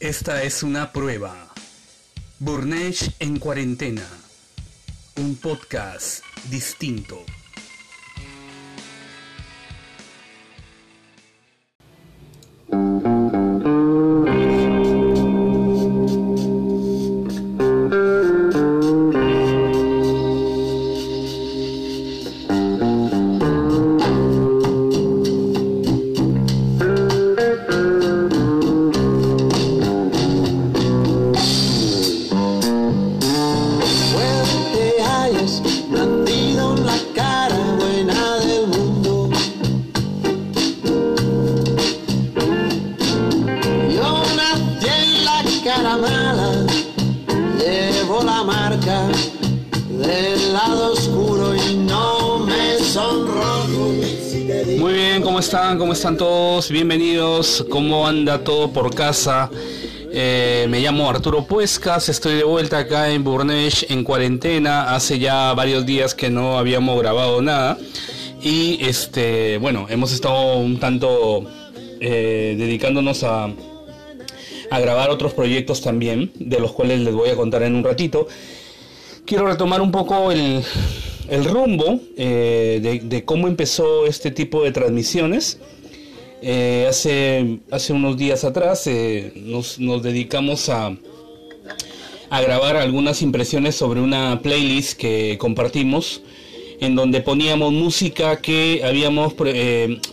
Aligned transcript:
Esta 0.00 0.44
es 0.44 0.62
una 0.62 0.92
prueba. 0.92 1.52
Burnesh 2.38 3.16
en 3.18 3.40
cuarentena. 3.40 4.06
Un 5.16 5.34
podcast 5.34 6.22
distinto. 6.48 7.24
Mala, 46.00 46.66
llevo 47.58 48.22
la 48.22 48.44
marca 48.44 49.08
del 49.88 50.52
lado 50.52 50.92
oscuro 50.92 51.54
y 51.54 51.74
no 51.74 52.38
me 52.40 52.78
sonrojo. 52.78 53.94
Muy 54.78 54.92
bien, 54.92 55.22
¿cómo 55.22 55.40
están? 55.40 55.78
¿Cómo 55.78 55.92
están 55.92 56.16
todos? 56.16 56.70
Bienvenidos. 56.70 57.64
¿Cómo 57.68 58.06
anda 58.06 58.42
todo 58.44 58.72
por 58.72 58.94
casa? 58.94 59.50
Eh, 60.12 60.66
me 60.70 60.80
llamo 60.80 61.08
Arturo 61.10 61.44
Puescas, 61.44 62.08
estoy 62.08 62.36
de 62.36 62.44
vuelta 62.44 62.78
acá 62.78 63.10
en 63.10 63.24
Burnesh 63.24 63.86
en 63.88 64.04
cuarentena. 64.04 64.94
Hace 64.94 65.18
ya 65.18 65.52
varios 65.54 65.84
días 65.84 66.14
que 66.14 66.30
no 66.30 66.58
habíamos 66.58 66.98
grabado 67.00 67.42
nada. 67.42 67.76
Y 68.40 68.78
este, 68.84 69.58
bueno, 69.58 69.86
hemos 69.88 70.12
estado 70.12 70.58
un 70.58 70.78
tanto 70.78 71.44
eh, 72.00 72.54
dedicándonos 72.56 73.24
a, 73.24 73.50
a 74.70 74.80
grabar 74.80 75.10
otros 75.10 75.34
proyectos 75.34 75.80
también, 75.80 76.30
de 76.34 76.60
los 76.60 76.72
cuales 76.72 77.00
les 77.00 77.14
voy 77.14 77.30
a 77.30 77.36
contar 77.36 77.62
en 77.62 77.74
un 77.74 77.84
ratito. 77.84 78.28
Quiero 79.24 79.46
retomar 79.46 79.80
un 79.80 79.90
poco 79.90 80.32
el, 80.32 80.62
el 81.28 81.44
rumbo 81.44 82.00
eh, 82.16 83.00
de, 83.02 83.24
cómo 83.24 83.48
empezó 83.48 84.06
este 84.06 84.30
tipo 84.30 84.64
de 84.64 84.72
transmisiones. 84.72 85.58
Eh, 86.40 86.86
hace, 86.88 87.58
hace 87.70 87.92
unos 87.92 88.16
días 88.16 88.44
atrás 88.44 88.86
eh, 88.86 89.32
nos, 89.34 89.78
nos 89.80 90.02
dedicamos 90.02 90.68
a, 90.68 90.96
a 92.30 92.40
grabar 92.40 92.76
algunas 92.76 93.22
impresiones 93.22 93.74
sobre 93.74 94.00
una 94.00 94.40
playlist 94.40 94.98
que 94.98 95.36
compartimos 95.38 96.22
en 96.80 96.94
donde 96.94 97.20
poníamos 97.22 97.72
música 97.72 98.40
que 98.40 98.82
habíamos 98.84 99.34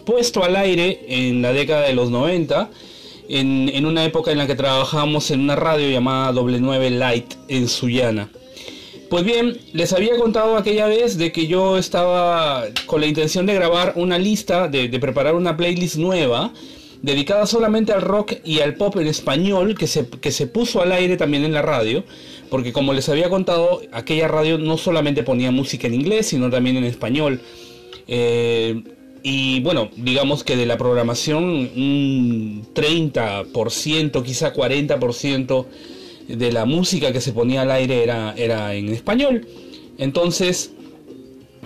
puesto 0.04 0.44
al 0.44 0.56
aire 0.56 1.06
en 1.08 1.44
la 1.44 1.54
década 1.54 1.84
de 1.84 1.94
los 1.94 2.10
90 2.10 2.72
en, 3.30 3.86
una 3.86 4.06
época 4.06 4.32
en 4.32 4.38
la 4.38 4.48
que 4.48 4.56
trabajábamos 4.56 5.32
en 5.32 5.42
una 5.42 5.56
radio 5.56 5.90
llamada 5.90 6.32
W9 6.34 6.90
Light 6.92 7.34
en 7.48 7.68
Sullana. 7.68 8.30
Pues 9.10 9.24
bien, 9.24 9.58
les 9.74 9.94
había 9.94 10.18
contado 10.18 10.58
aquella 10.58 10.88
vez 10.88 11.18
de 11.18 11.32
que 11.32 11.48
yo 11.48 11.78
estaba 11.78 12.66
con 12.86 13.02
la 13.02 13.08
intención 13.08 13.46
de 13.46 13.54
grabar 13.54 13.94
una 13.96 14.18
lista, 14.18 14.68
de, 14.68 14.88
de 14.88 15.00
preparar 15.00 15.36
una 15.36 15.56
playlist 15.56 15.98
nueva, 15.98 16.52
dedicada 17.02 17.46
solamente 17.46 17.94
al 17.94 18.02
rock 18.02 18.34
y 18.44 18.62
al 18.62 18.76
pop 18.76 18.98
en 18.98 19.08
español, 19.08 19.78
que 19.78 19.86
se, 19.86 20.08
que 20.08 20.32
se 20.32 20.48
puso 20.48 20.82
al 20.82 20.92
aire 20.92 21.18
también 21.18 21.44
en 21.44 21.54
la 21.54 21.62
radio, 21.62 22.04
porque 22.50 22.74
como 22.74 22.94
les 22.94 23.08
había 23.10 23.30
contado, 23.30 23.82
aquella 23.92 24.28
radio 24.28 24.58
no 24.58 24.78
solamente 24.78 25.22
ponía 25.24 25.52
música 25.52 25.88
en 25.88 25.94
inglés, 25.94 26.28
sino 26.28 26.50
también 26.50 26.78
en 26.78 26.84
español. 26.84 27.42
Eh, 28.08 28.82
y 29.28 29.60
bueno, 29.62 29.90
digamos 29.96 30.44
que 30.44 30.56
de 30.56 30.68
la 30.68 30.78
programación 30.78 31.44
un 31.44 32.64
30%, 32.76 34.22
quizá 34.22 34.54
40% 34.54 35.66
de 36.28 36.52
la 36.52 36.66
música 36.66 37.12
que 37.12 37.20
se 37.20 37.34
ponía 37.34 37.64
al 37.64 37.72
aire 37.72 38.04
era, 38.04 38.36
era 38.38 38.76
en 38.76 38.90
español. 38.90 39.48
Entonces, 39.98 40.74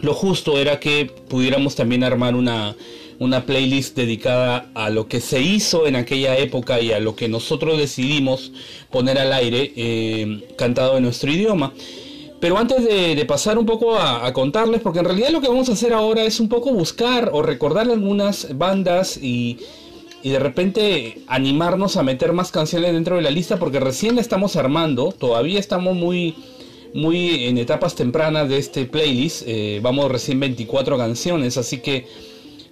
lo 0.01 0.13
justo 0.13 0.57
era 0.57 0.79
que 0.79 1.11
pudiéramos 1.27 1.75
también 1.75 2.05
armar 2.05 2.33
una, 2.33 2.77
una 3.19 3.45
playlist 3.45 3.93
dedicada 3.93 4.71
a 4.73 4.89
lo 4.89 5.09
que 5.09 5.19
se 5.19 5.41
hizo 5.41 5.85
en 5.85 5.97
aquella 5.97 6.37
época 6.37 6.79
y 6.79 6.93
a 6.93 7.01
lo 7.01 7.17
que 7.17 7.27
nosotros 7.27 7.77
decidimos 7.77 8.53
poner 8.89 9.17
al 9.17 9.33
aire 9.33 9.73
eh, 9.75 10.47
cantado 10.57 10.95
en 10.95 11.03
nuestro 11.03 11.29
idioma. 11.29 11.73
Pero 12.39 12.57
antes 12.57 12.83
de, 12.85 13.25
pasar 13.25 13.57
un 13.57 13.65
poco 13.65 13.97
a, 13.97 14.31
contarles, 14.31 14.81
porque 14.81 14.99
en 14.99 15.05
realidad 15.05 15.29
lo 15.29 15.41
que 15.41 15.49
vamos 15.49 15.69
a 15.69 15.73
hacer 15.73 15.93
ahora 15.93 16.23
es 16.23 16.39
un 16.39 16.47
poco 16.47 16.71
buscar 16.71 17.31
o 17.33 17.41
recordar 17.41 17.89
algunas 17.89 18.57
bandas 18.57 19.17
y, 19.17 19.57
y 20.23 20.29
de 20.29 20.39
repente 20.39 21.21
animarnos 21.27 21.97
a 21.97 22.03
meter 22.03 22.31
más 22.31 22.51
canciones 22.51 22.93
dentro 22.93 23.17
de 23.17 23.23
la 23.23 23.29
lista 23.29 23.57
porque 23.57 23.81
recién 23.81 24.15
la 24.15 24.21
estamos 24.21 24.55
armando, 24.55 25.11
todavía 25.11 25.59
estamos 25.59 25.95
muy 25.95 26.35
muy 26.91 27.45
en 27.45 27.59
etapas 27.59 27.93
tempranas 27.93 28.49
de 28.49 28.57
este 28.57 28.85
playlist, 28.85 29.43
eh, 29.45 29.79
vamos 29.83 30.09
recién 30.09 30.39
24 30.39 30.97
canciones, 30.97 31.55
así 31.57 31.77
que 31.81 32.07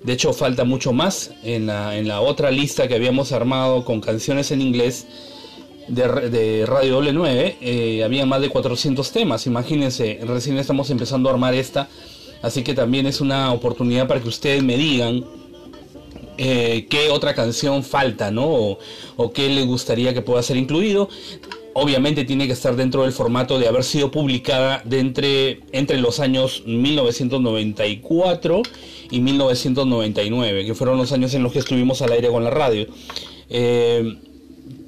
de 0.01 0.13
hecho 0.13 0.33
falta 0.33 0.63
mucho 0.63 0.91
más 0.91 1.31
en 1.43 1.67
la 1.67 2.21
otra 2.21 2.49
lista 2.49 2.87
que 2.87 2.95
habíamos 2.95 3.31
armado 3.31 3.85
con 3.85 4.01
canciones 4.01 4.49
en 4.49 4.61
inglés 4.61 5.05
de, 5.87 6.65
Radio 6.65 7.01
W9, 7.01 7.55
eh, 7.61 8.03
había 8.03 8.25
más 8.25 8.41
de 8.41 8.49
400 8.49 9.11
temas, 9.11 9.47
imagínense, 9.47 10.19
recién 10.25 10.57
estamos 10.57 10.89
empezando 10.89 11.29
a 11.29 11.33
armar 11.33 11.53
esta, 11.53 11.87
así 12.41 12.63
que 12.63 12.73
también 12.73 13.05
es 13.07 13.21
una 13.21 13.51
oportunidad 13.53 14.07
para 14.07 14.21
que 14.21 14.27
ustedes 14.27 14.63
me 14.63 14.77
digan 14.77 15.25
eh, 16.37 16.85
qué 16.89 17.09
otra 17.09 17.33
canción 17.33 17.83
falta, 17.83 18.29
¿no? 18.31 18.77
O, 19.15 19.31
qué 19.33 19.49
les 19.49 19.65
gustaría 19.65 20.13
que 20.13 20.21
pueda 20.21 20.43
ser 20.43 20.57
incluido. 20.57 21.09
Obviamente 21.73 22.25
tiene 22.25 22.47
que 22.47 22.53
estar 22.53 22.75
dentro 22.75 23.03
del 23.03 23.11
formato 23.11 23.59
de 23.59 23.67
haber 23.67 23.83
sido 23.83 24.11
publicada 24.11 24.83
entre, 24.89 25.61
entre 25.71 25.99
los 25.99 26.19
años 26.19 26.63
1994 26.65 28.61
y 29.11 29.19
1999, 29.19 30.65
que 30.65 30.75
fueron 30.75 30.97
los 30.97 31.11
años 31.11 31.33
en 31.33 31.43
los 31.43 31.51
que 31.51 31.59
estuvimos 31.59 32.01
al 32.01 32.11
aire 32.11 32.29
con 32.29 32.43
la 32.43 32.49
radio. 32.49 32.87
Eh, 33.49 34.17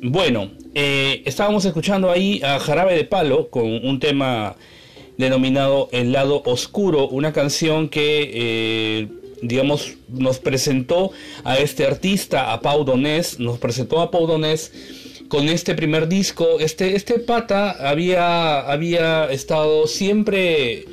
bueno, 0.02 0.52
eh, 0.76 1.22
estábamos 1.26 1.66
escuchando 1.66 2.12
ahí 2.12 2.42
a 2.44 2.60
Jarabe 2.60 2.96
de 2.96 3.06
Palo 3.06 3.50
con 3.50 3.86
un 3.86 4.00
tema 4.00 4.56
denominado 5.18 5.90
El 5.92 6.12
lado 6.12 6.42
oscuro, 6.46 7.08
una 7.10 7.34
canción 7.34 7.90
que 7.90 8.32
eh, 8.34 9.08
digamos, 9.42 9.96
nos 10.08 10.40
presentó 10.40 11.12
a 11.44 11.58
este 11.58 11.86
artista, 11.86 12.54
a 12.54 12.62
Pau 12.62 12.84
Donés, 12.84 13.40
nos 13.40 13.58
presentó 13.58 14.02
a 14.02 14.12
Pau 14.12 14.28
Donés 14.28 14.72
con 15.28 15.48
este 15.48 15.76
primer 15.76 16.08
disco. 16.08 16.60
Este, 16.60 16.96
este 16.96 17.20
pata 17.20 17.72
había, 17.72 18.60
había 18.60 19.26
estado 19.32 19.88
siempre, 19.88 20.86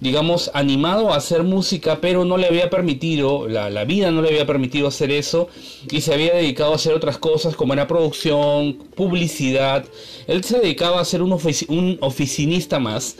digamos, 0.00 0.50
animado 0.54 1.12
a 1.12 1.16
hacer 1.16 1.42
música, 1.42 1.98
pero 2.00 2.24
no 2.24 2.36
le 2.36 2.46
había 2.46 2.70
permitido, 2.70 3.48
la, 3.48 3.70
la 3.70 3.84
vida 3.84 4.10
no 4.10 4.22
le 4.22 4.28
había 4.28 4.46
permitido 4.46 4.88
hacer 4.88 5.10
eso, 5.10 5.48
y 5.90 6.00
se 6.00 6.14
había 6.14 6.34
dedicado 6.34 6.72
a 6.72 6.76
hacer 6.76 6.92
otras 6.94 7.18
cosas 7.18 7.56
como 7.56 7.72
era 7.72 7.86
producción, 7.86 8.74
publicidad. 8.94 9.84
Él 10.26 10.44
se 10.44 10.58
dedicaba 10.60 11.00
a 11.00 11.04
ser 11.04 11.22
un, 11.22 11.32
un 11.32 11.98
oficinista 12.00 12.78
más. 12.78 13.16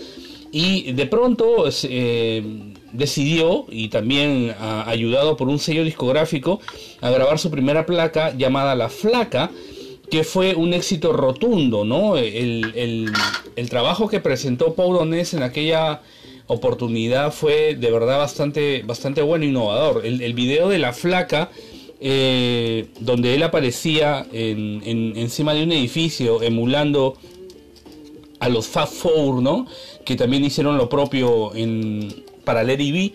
Y 0.52 0.92
de 0.92 1.06
pronto 1.06 1.64
eh, 1.82 2.72
decidió, 2.92 3.66
y 3.68 3.88
también 3.88 4.54
ayudado 4.86 5.36
por 5.36 5.48
un 5.48 5.58
sello 5.58 5.84
discográfico, 5.84 6.60
a 7.02 7.10
grabar 7.10 7.38
su 7.38 7.50
primera 7.50 7.84
placa 7.84 8.34
llamada 8.34 8.74
La 8.74 8.88
Flaca, 8.88 9.50
que 10.10 10.22
fue 10.24 10.54
un 10.54 10.72
éxito 10.72 11.12
rotundo, 11.12 11.84
¿no? 11.84 12.16
El, 12.16 12.72
el- 12.76 13.12
el 13.56 13.68
trabajo 13.68 14.08
que 14.08 14.20
presentó 14.20 14.74
Pau 14.74 14.94
Donés 14.94 15.34
en 15.34 15.42
aquella 15.42 16.00
oportunidad 16.48 17.32
fue 17.32 17.74
de 17.74 17.90
verdad 17.90 18.18
bastante, 18.18 18.82
bastante 18.84 19.22
bueno 19.22 19.44
innovador. 19.44 20.04
El, 20.06 20.20
el 20.20 20.34
video 20.34 20.68
de 20.68 20.78
La 20.78 20.92
Flaca, 20.92 21.50
eh, 22.00 22.86
donde 23.00 23.34
él 23.34 23.42
aparecía 23.42 24.26
en- 24.32 24.82
en- 24.84 25.16
encima 25.16 25.54
de 25.54 25.62
un 25.64 25.72
edificio 25.72 26.42
emulando 26.42 27.16
a 28.38 28.48
los 28.48 28.66
Fab 28.66 28.88
Four, 28.88 29.42
¿no? 29.42 29.66
Que 30.04 30.14
también 30.14 30.44
hicieron 30.44 30.76
lo 30.76 30.88
propio 30.88 31.54
en 31.54 32.24
para 32.44 32.62
Lady 32.62 32.92
B. 32.92 33.12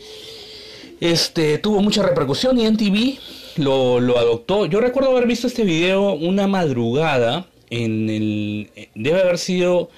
Este 0.99 1.57
tuvo 1.59 1.81
mucha 1.81 2.03
repercusión 2.03 2.59
y 2.59 2.65
MTV 2.65 3.17
lo, 3.57 3.99
lo 3.99 4.17
adoptó. 4.17 4.65
Yo 4.65 4.81
recuerdo 4.81 5.11
haber 5.11 5.27
visto 5.27 5.47
este 5.47 5.63
video 5.63 6.13
una 6.13 6.47
madrugada 6.47 7.47
en 7.69 8.09
el 8.09 8.69
debe 8.95 9.21
haber 9.21 9.37
sido 9.37 9.89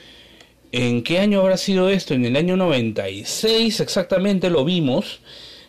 ¿En 0.73 1.03
qué 1.03 1.19
año 1.19 1.39
habrá 1.39 1.57
sido 1.57 1.87
esto? 1.89 2.15
En 2.15 2.25
el 2.25 2.35
año 2.35 2.57
96 2.57 3.79
exactamente 3.79 4.49
lo 4.49 4.65
vimos 4.65 5.19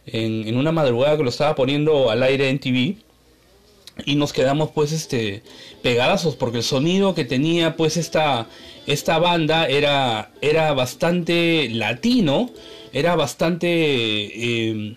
en, 0.06 0.56
una 0.56 0.72
madrugada 0.72 1.18
que 1.18 1.24
lo 1.24 1.28
estaba 1.28 1.54
poniendo 1.54 2.10
al 2.10 2.22
aire 2.22 2.48
en 2.48 2.58
TV. 2.58 2.96
y 4.06 4.16
nos 4.16 4.32
quedamos 4.32 4.70
pues 4.70 4.92
este 4.92 5.42
pegadazos 5.82 6.36
porque 6.36 6.58
el 6.58 6.62
sonido 6.64 7.14
que 7.14 7.26
tenía 7.26 7.76
pues 7.76 7.98
esta 7.98 8.48
esta 8.86 9.18
banda 9.18 9.66
era 9.68 10.32
era 10.40 10.72
bastante 10.72 11.68
latino 11.68 12.50
era 12.92 13.14
bastante 13.14 14.68
em, 14.70 14.96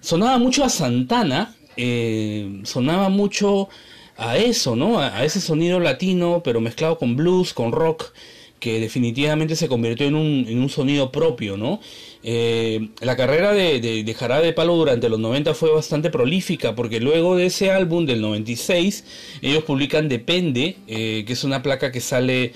sonaba 0.00 0.36
mucho 0.36 0.64
a 0.64 0.68
Santana 0.68 1.56
em, 1.76 2.64
sonaba 2.66 3.08
mucho 3.08 3.70
a 4.18 4.36
eso 4.36 4.76
no 4.76 5.00
a, 5.00 5.24
ese 5.24 5.40
sonido 5.40 5.80
latino 5.80 6.42
pero 6.44 6.60
mezclado 6.60 6.98
con 6.98 7.16
blues 7.16 7.54
con 7.54 7.72
rock 7.72 8.12
que 8.60 8.78
definitivamente 8.78 9.56
se 9.56 9.68
convirtió 9.68 10.06
en 10.06 10.14
un, 10.14 10.44
en 10.46 10.58
un 10.60 10.68
sonido 10.68 11.10
propio, 11.10 11.56
¿no? 11.56 11.80
Eh, 12.22 12.90
la 13.00 13.16
carrera 13.16 13.52
de, 13.52 13.80
de, 13.80 14.14
Jarabe 14.14 14.46
de 14.46 14.52
Palo 14.52 14.76
durante 14.76 15.08
los 15.08 15.18
90 15.18 15.54
fue 15.54 15.72
bastante 15.72 16.10
prolífica, 16.10 16.74
porque 16.74 17.00
luego 17.00 17.36
de 17.36 17.46
ese 17.46 17.70
álbum 17.70 18.04
del 18.04 18.20
96, 18.20 19.04
ellos 19.40 19.64
publican 19.64 20.08
Depende, 20.08 20.76
eh, 20.86 21.24
que 21.26 21.32
es 21.32 21.42
una 21.42 21.62
placa 21.62 21.90
que 21.90 22.00
sale 22.00 22.52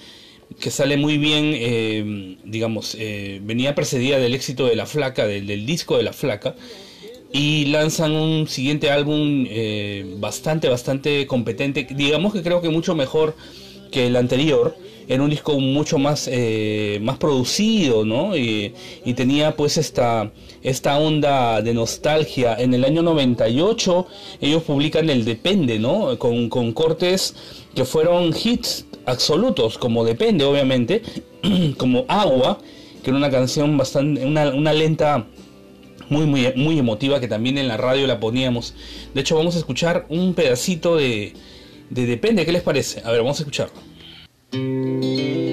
que 0.60 0.70
sale 0.70 0.98
muy 0.98 1.16
bien, 1.16 1.52
eh, 1.54 2.36
digamos, 2.44 2.96
venía 3.40 3.74
precedida 3.74 4.18
del 4.18 4.34
éxito 4.34 4.66
de 4.66 4.76
La 4.76 4.84
Flaca, 4.86 5.26
del, 5.26 5.46
del, 5.46 5.64
disco 5.64 5.96
de 5.96 6.02
La 6.02 6.12
Flaca, 6.12 6.54
y 7.32 7.64
lanzan 7.66 8.12
un 8.12 8.46
siguiente 8.46 8.90
álbum 8.90 9.48
bastante, 10.20 10.68
bastante 10.68 11.26
competente, 11.26 11.88
digamos 11.90 12.34
que 12.34 12.42
creo 12.42 12.60
que 12.60 12.68
mucho 12.68 12.94
mejor 12.94 13.34
que 13.90 14.06
el 14.06 14.16
anterior, 14.16 14.76
era 15.08 15.22
un 15.22 15.30
disco 15.30 15.58
mucho 15.58 15.98
más, 15.98 16.28
eh, 16.30 16.98
más 17.02 17.18
producido, 17.18 18.04
¿no? 18.04 18.36
Y, 18.36 18.74
tenía 19.14 19.54
pues 19.54 19.76
esta, 19.76 20.32
esta 20.62 20.98
onda 20.98 21.62
de 21.62 21.72
nostalgia. 21.72 22.56
En 22.58 22.74
el 22.74 22.84
año 22.84 23.02
98 23.02 24.06
ellos 24.40 24.62
publican 24.64 25.08
el 25.08 25.24
Depende, 25.24 25.78
¿no? 25.78 26.18
Con, 26.18 26.72
cortes 26.72 27.34
que 27.74 27.84
fueron 27.84 28.34
hits 28.34 28.86
absolutos, 29.06 29.78
como 29.78 30.04
Depende, 30.04 30.44
obviamente, 30.44 31.02
como 31.78 32.04
Agua, 32.08 32.58
que 33.02 33.10
era 33.10 33.16
una 33.16 33.30
canción 33.30 33.76
bastante, 33.76 34.24
una, 34.24 34.72
lenta 34.72 35.26
muy, 36.08 36.26
muy, 36.26 36.52
muy 36.56 36.78
emotiva 36.78 37.20
que 37.20 37.28
también 37.28 37.58
en 37.58 37.68
la 37.68 37.76
radio 37.76 38.06
la 38.06 38.18
poníamos. 38.18 38.74
De 39.14 39.20
hecho, 39.20 39.36
vamos 39.36 39.54
a 39.54 39.58
escuchar 39.58 40.06
un 40.08 40.34
pedacito 40.34 40.96
de, 40.96 41.34
de 41.90 42.06
Depende, 42.06 42.44
¿qué 42.44 42.52
les 42.52 42.62
parece? 42.62 43.00
A 43.04 43.10
ver, 43.10 43.20
vamos 43.20 43.38
a 43.38 43.42
escucharlo. 43.42 43.93
thank 44.54 45.04
you 45.04 45.43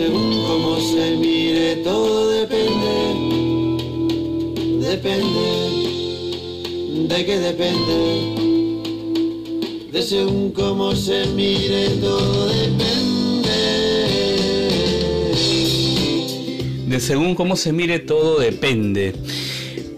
según 0.00 0.32
cómo 0.46 0.80
se 0.80 1.14
mire, 1.16 1.76
todo 1.84 2.30
depende, 2.30 2.94
depende, 4.88 5.48
de 7.06 7.26
qué 7.26 7.38
depende 7.38 8.00
de 9.92 10.02
según 10.02 10.52
cómo 10.52 10.96
se 10.96 11.26
mire, 11.26 11.90
todo 12.00 12.46
depende. 12.46 13.10
de 16.86 16.98
según 16.98 17.34
cómo 17.34 17.54
se 17.54 17.70
mire 17.70 17.98
todo 17.98 18.38
depende. 18.38 19.14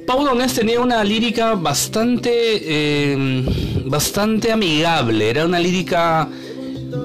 Pau 0.05 0.25
Donés 0.25 0.53
tenía 0.53 0.81
una 0.81 1.05
lírica 1.05 1.55
bastante, 1.55 2.33
eh, 2.35 3.45
bastante 3.85 4.51
amigable, 4.51 5.31
era 5.31 5.47
una 5.47 5.61
lírica 5.61 6.29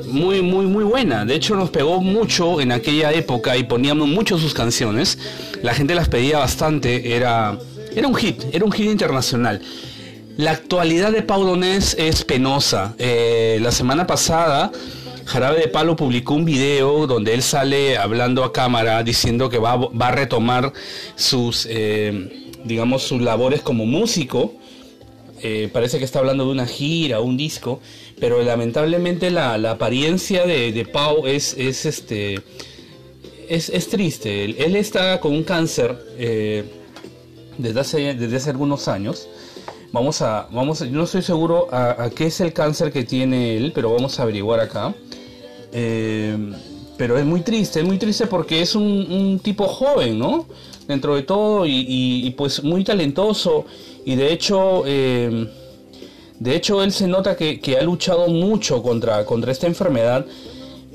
muy, 0.07 0.41
muy, 0.41 0.65
muy 0.65 0.83
buena. 0.83 1.25
De 1.25 1.35
hecho, 1.35 1.55
nos 1.55 1.69
pegó 1.69 2.01
mucho 2.01 2.59
en 2.61 2.71
aquella 2.71 3.11
época 3.11 3.57
y 3.57 3.63
poníamos 3.63 4.07
mucho 4.07 4.37
sus 4.37 4.53
canciones. 4.53 5.17
La 5.61 5.73
gente 5.73 5.95
las 5.95 6.09
pedía 6.09 6.39
bastante, 6.39 7.15
era, 7.15 7.57
era 7.95 8.07
un 8.07 8.15
hit, 8.15 8.43
era 8.51 8.65
un 8.65 8.71
hit 8.71 8.87
internacional. 8.87 9.61
La 10.37 10.51
actualidad 10.51 11.11
de 11.11 11.23
Pau 11.23 11.43
Donés 11.43 11.95
es 11.99 12.23
penosa. 12.23 12.95
Eh, 12.97 13.59
la 13.61 13.71
semana 13.71 14.05
pasada 14.07 14.71
Jarabe 15.27 15.59
de 15.59 15.67
Palo 15.67 15.97
publicó 15.97 16.35
un 16.35 16.45
video 16.45 17.05
donde 17.05 17.33
él 17.33 17.43
sale 17.43 17.97
hablando 17.97 18.45
a 18.45 18.53
cámara 18.53 19.03
diciendo 19.03 19.49
que 19.49 19.57
va, 19.57 19.73
a 19.99 20.11
retomar 20.11 20.71
sus, 21.17 21.67
eh, 21.69 22.53
digamos, 22.63 23.03
sus 23.03 23.21
labores 23.21 23.61
como 23.61 23.85
músico. 23.85 24.53
Eh, 25.43 25.69
parece 25.73 25.99
que 25.99 26.05
está 26.05 26.19
hablando 26.19 26.45
de 26.45 26.51
una 26.51 26.65
gira, 26.65 27.19
un 27.19 27.35
disco, 27.35 27.81
pero 28.19 28.41
lamentablemente 28.41 29.29
la, 29.29 29.53
apariencia 29.69 30.45
de, 30.45 30.87
Pau 30.91 31.27
es, 31.27 31.53
es 31.57 31.85
este, 31.85 32.41
es, 33.47 33.87
triste. 33.89 34.45
Él, 34.45 34.75
está 34.75 35.19
con 35.19 35.33
un 35.33 35.43
cáncer 35.43 35.97
eh, 36.17 36.63
desde, 37.57 37.79
hace, 37.79 38.13
desde 38.15 38.37
hace 38.37 38.49
algunos 38.49 38.87
años. 38.87 39.27
Vamos 39.91 40.21
a, 40.21 40.47
vamos 40.51 40.79
yo 40.79 40.87
no 40.91 41.03
estoy 41.03 41.21
seguro 41.21 41.67
a, 41.71 42.09
qué 42.13 42.25
es 42.25 42.41
el 42.41 42.53
cáncer 42.53 42.91
que 42.91 43.03
tiene 43.03 43.55
él, 43.55 43.71
pero 43.73 43.93
vamos 43.93 44.19
a 44.19 44.23
averiguar 44.23 44.59
acá. 44.59 44.93
Eh, 45.71 46.35
pero 46.97 47.17
es 47.17 47.25
muy 47.25 47.41
triste, 47.41 47.79
es 47.79 47.85
muy 47.85 47.99
triste 47.99 48.25
porque 48.25 48.61
es 48.61 48.75
un, 48.75 49.39
tipo 49.43 49.67
joven, 49.67 50.17
¿no? 50.17 50.47
Dentro 50.87 51.15
de 51.15 51.21
todo 51.21 51.65
y, 51.65 52.33
pues 52.37 52.63
muy 52.63 52.83
talentoso 52.83 53.65
y 54.03 54.15
de 54.15 54.33
hecho, 54.33 54.83
eh, 54.85 55.47
de 56.39 56.55
hecho 56.55 56.83
él 56.83 56.91
se 56.91 57.07
nota 57.07 57.35
que, 57.35 57.77
ha 57.79 57.83
luchado 57.83 58.27
mucho 58.27 58.81
contra, 58.83 59.25
contra 59.25 59.51
esta 59.51 59.67
enfermedad 59.67 60.25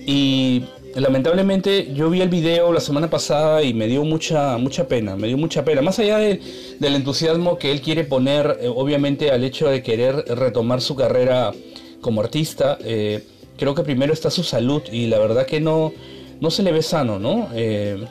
y 0.07 0.63
lamentablemente 0.95 1.93
yo 1.95 2.11
vi 2.11 2.21
el 2.21 2.29
video 2.29 2.73
la 2.73 2.81
semana 2.81 3.09
pasada 3.09 3.63
y 3.63 3.73
me 3.73 3.87
dio 3.87 4.05
mucha 4.05 4.59
mucha 4.59 4.87
pena, 4.87 5.17
me 5.17 5.29
dio 5.29 5.39
mucha 5.39 5.65
pena. 5.65 5.83
Más 5.83 5.99
allá 5.99 6.19
del 6.19 6.95
entusiasmo 6.95 7.59
que 7.59 7.73
él 7.73 7.81
quiere 7.81 8.05
poner, 8.05 8.59
eh, 8.61 8.69
obviamente 8.69 9.31
al 9.31 9.45
hecho 9.45 9.69
de 9.69 9.83
querer 9.83 10.25
retomar 10.37 10.81
su 10.81 10.95
carrera 10.95 11.53
como 12.01 12.21
artista, 12.21 12.79
eh, 12.85 13.25
creo 13.57 13.75
que 13.75 13.83
primero 13.83 14.13
está 14.13 14.31
su 14.31 14.43
salud 14.43 14.83
y 14.91 15.07
la 15.07 15.19
verdad 15.19 15.47
que 15.47 15.61
no, 15.61 15.93
no 16.41 16.51
se 16.51 16.63
le 16.63 16.73
ve 16.73 16.83
sano, 16.83 17.19
¿no? 17.19 17.49
Eh, 17.55 18.05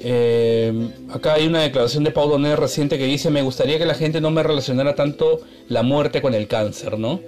eh, 0.00 0.90
acá 1.10 1.34
hay 1.34 1.46
una 1.46 1.62
declaración 1.62 2.04
de 2.04 2.10
Pau 2.10 2.28
Donner 2.28 2.58
reciente 2.58 2.98
que 2.98 3.04
dice, 3.04 3.30
me 3.30 3.42
gustaría 3.42 3.78
que 3.78 3.86
la 3.86 3.94
gente 3.94 4.20
no 4.20 4.30
me 4.30 4.42
relacionara 4.42 4.94
tanto 4.94 5.40
la 5.68 5.82
muerte 5.82 6.22
con 6.22 6.34
el 6.34 6.48
cáncer, 6.48 6.98
¿no? 6.98 7.20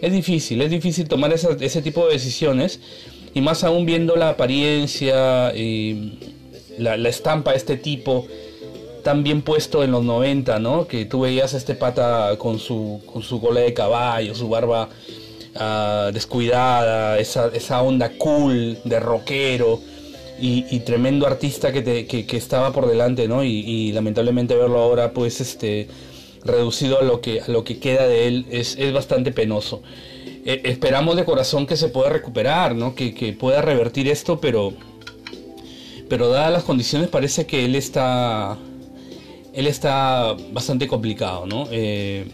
Es 0.00 0.12
difícil, 0.12 0.62
es 0.62 0.70
difícil 0.70 1.08
tomar 1.08 1.32
ese 1.32 1.82
tipo 1.82 2.06
de 2.06 2.12
decisiones 2.12 2.80
y 3.34 3.40
más 3.40 3.64
aún 3.64 3.84
viendo 3.84 4.16
la 4.16 4.30
apariencia 4.30 5.54
y 5.54 6.18
la, 6.78 6.94
estampa 7.08 7.50
de 7.52 7.58
este 7.58 7.76
tipo 7.76 8.26
tan 9.04 9.22
bien 9.22 9.42
puesto 9.42 9.82
en 9.82 9.90
los 9.90 10.04
90, 10.04 10.58
¿no? 10.58 10.86
Que 10.86 11.04
tú 11.04 11.20
veías 11.20 11.52
este 11.54 11.74
pata 11.74 12.36
con 12.38 12.58
su, 12.58 13.02
con 13.12 13.22
su 13.22 13.40
cola 13.40 13.60
de 13.60 13.74
caballo, 13.74 14.34
su 14.34 14.48
barba 14.48 14.88
Ah, 15.56 16.10
descuidada, 16.12 17.18
esa, 17.18 17.48
esa, 17.52 17.82
onda 17.82 18.12
cool 18.18 18.78
de 18.84 19.00
rockero 19.00 19.80
y, 20.40 20.80
tremendo 20.80 21.26
artista 21.26 21.72
que, 21.72 22.06
que, 22.06 22.36
estaba 22.36 22.72
por 22.72 22.88
delante, 22.88 23.28
¿no? 23.28 23.44
Y, 23.44 23.92
lamentablemente 23.92 24.54
verlo 24.54 24.78
ahora, 24.78 25.12
pues, 25.12 25.40
este, 25.40 25.88
reducido 26.44 27.00
a 27.00 27.04
lo 27.04 27.20
que, 27.20 27.40
a 27.40 27.48
lo 27.48 27.64
que 27.64 27.78
queda 27.78 28.06
de 28.06 28.26
él 28.26 28.46
es, 28.50 28.76
es 28.78 28.92
bastante 28.92 29.32
penoso. 29.32 29.82
Eh, 30.44 30.62
esperamos 30.64 31.16
de 31.16 31.24
corazón 31.24 31.66
que 31.66 31.76
se 31.76 31.88
pueda 31.88 32.08
recuperar, 32.08 32.74
¿no? 32.74 32.94
Que, 32.94 33.14
que, 33.14 33.32
pueda 33.32 33.60
revertir 33.60 34.08
esto, 34.08 34.40
pero, 34.40 34.72
pero 36.08 36.28
dadas 36.28 36.52
las 36.52 36.64
condiciones 36.64 37.08
parece 37.08 37.46
que 37.46 37.64
él 37.64 37.74
está, 37.74 38.56
él 39.52 39.66
está 39.66 40.34
bastante 40.52 40.88
complicado, 40.88 41.44
¿no? 41.46 41.68
Eh, 41.70 42.26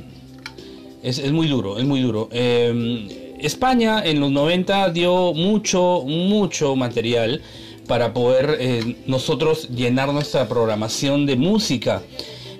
es, 1.02 1.32
muy 1.32 1.46
duro, 1.48 1.78
es 1.78 1.84
muy 1.84 2.00
duro. 2.00 2.28
Em, 2.32 3.08
España 3.40 4.04
en 4.04 4.20
los 4.20 4.30
90 4.30 4.90
dio 4.90 5.34
mucho, 5.34 6.02
mucho 6.04 6.74
material 6.74 7.42
para 7.86 8.12
poder 8.12 8.56
eh, 8.60 8.96
nosotros 9.06 9.68
llenar 9.68 10.12
nuestra 10.12 10.48
programación 10.48 11.26
de 11.26 11.36
música. 11.36 12.02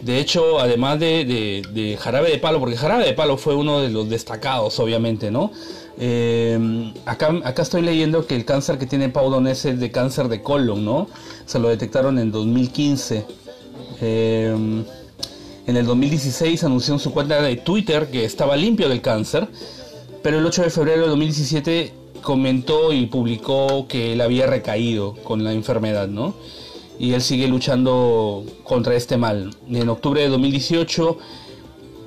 De 0.02 0.20
hecho, 0.20 0.60
además 0.60 1.00
de, 1.00 1.98
Jarabe 2.00 2.30
de 2.30 2.38
Palo, 2.38 2.60
porque 2.60 2.76
Jarabe 2.76 3.04
de 3.04 3.12
Palo 3.12 3.36
fue 3.36 3.54
uno 3.54 3.80
de 3.80 3.90
los 3.90 4.08
destacados, 4.08 4.78
obviamente, 4.78 5.30
¿no? 5.30 5.50
Eh, 5.98 6.92
acá, 7.06 7.34
acá 7.42 7.62
estoy 7.62 7.82
leyendo 7.82 8.26
que 8.26 8.36
el 8.36 8.44
cáncer 8.44 8.78
que 8.78 8.86
tiene 8.86 9.08
Pau 9.08 9.30
Donés 9.30 9.64
es 9.64 9.80
de 9.80 9.90
cáncer 9.90 10.28
de 10.28 10.42
colon, 10.42 10.84
¿no? 10.84 11.08
Se 11.46 11.58
lo 11.58 11.68
detectaron 11.68 12.18
en 12.18 12.30
2015. 12.30 13.24
Eh, 14.00 14.84
en 15.66 15.76
el 15.76 15.84
2016 15.84 16.62
anunció 16.62 16.94
en 16.94 17.00
su 17.00 17.12
cuenta 17.12 17.42
de 17.42 17.56
Twitter 17.56 18.08
que 18.08 18.24
estaba 18.24 18.56
limpio 18.56 18.88
del 18.88 19.00
cáncer, 19.00 19.48
pero 20.22 20.38
el 20.38 20.46
8 20.46 20.62
de 20.62 20.70
febrero 20.70 21.02
de 21.02 21.08
2017 21.08 21.92
comentó 22.26 22.92
y 22.92 23.06
publicó 23.06 23.86
que 23.86 24.12
él 24.12 24.20
había 24.20 24.48
recaído 24.48 25.14
con 25.22 25.44
la 25.44 25.52
enfermedad, 25.52 26.08
¿no? 26.08 26.34
Y 26.98 27.12
él 27.12 27.22
sigue 27.22 27.46
luchando 27.46 28.44
contra 28.64 28.96
este 28.96 29.16
mal. 29.16 29.54
En 29.70 29.88
octubre 29.88 30.22
de 30.22 30.28
2018 30.30 31.18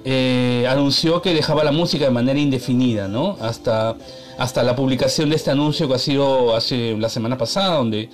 eh, 0.04 0.66
anunció 0.68 1.22
que 1.22 1.34
dejaba 1.34 1.64
la 1.64 1.72
música 1.72 2.04
de 2.04 2.12
manera 2.12 2.38
indefinida, 2.38 3.08
¿no? 3.08 3.38
Hasta, 3.40 3.96
hasta 4.38 4.62
la 4.64 4.76
publicación 4.76 5.30
de 5.30 5.38
este 5.38 5.52
anuncio 5.52 5.88
que 5.88 5.94
ha 5.94 6.00
sido 6.00 6.54
hace 6.54 6.98
la 6.98 7.08
semana 7.08 7.38
pasada, 7.38 7.78
donde, 7.78 8.10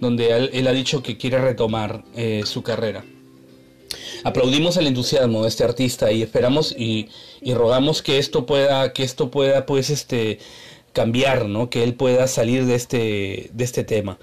donde 0.00 0.48
él, 0.54 0.66
ha 0.66 0.72
dicho 0.72 1.02
que 1.02 1.18
quiere 1.18 1.42
retomar 1.42 2.04
eh, 2.16 2.40
su 2.46 2.62
carrera. 2.62 3.04
Aplaudimos 4.24 4.78
el 4.78 4.86
entusiasmo 4.86 5.42
de 5.42 5.48
este 5.48 5.64
artista 5.64 6.10
y 6.10 6.22
esperamos 6.22 6.74
y, 6.74 7.10
y, 7.42 7.52
rogamos 7.52 8.00
que 8.00 8.16
esto 8.16 8.46
pueda, 8.46 8.94
que 8.94 9.02
esto 9.02 9.30
pueda, 9.30 9.66
pues, 9.66 9.90
este, 9.90 10.38
cambiar, 10.92 11.46
¿no? 11.46 11.70
Que 11.70 11.82
él 11.82 11.94
pueda 11.94 12.26
salir 12.26 12.66
de 12.66 12.74
este, 12.74 13.50
de 13.52 13.64
este 13.64 13.84
tema. 13.84 14.18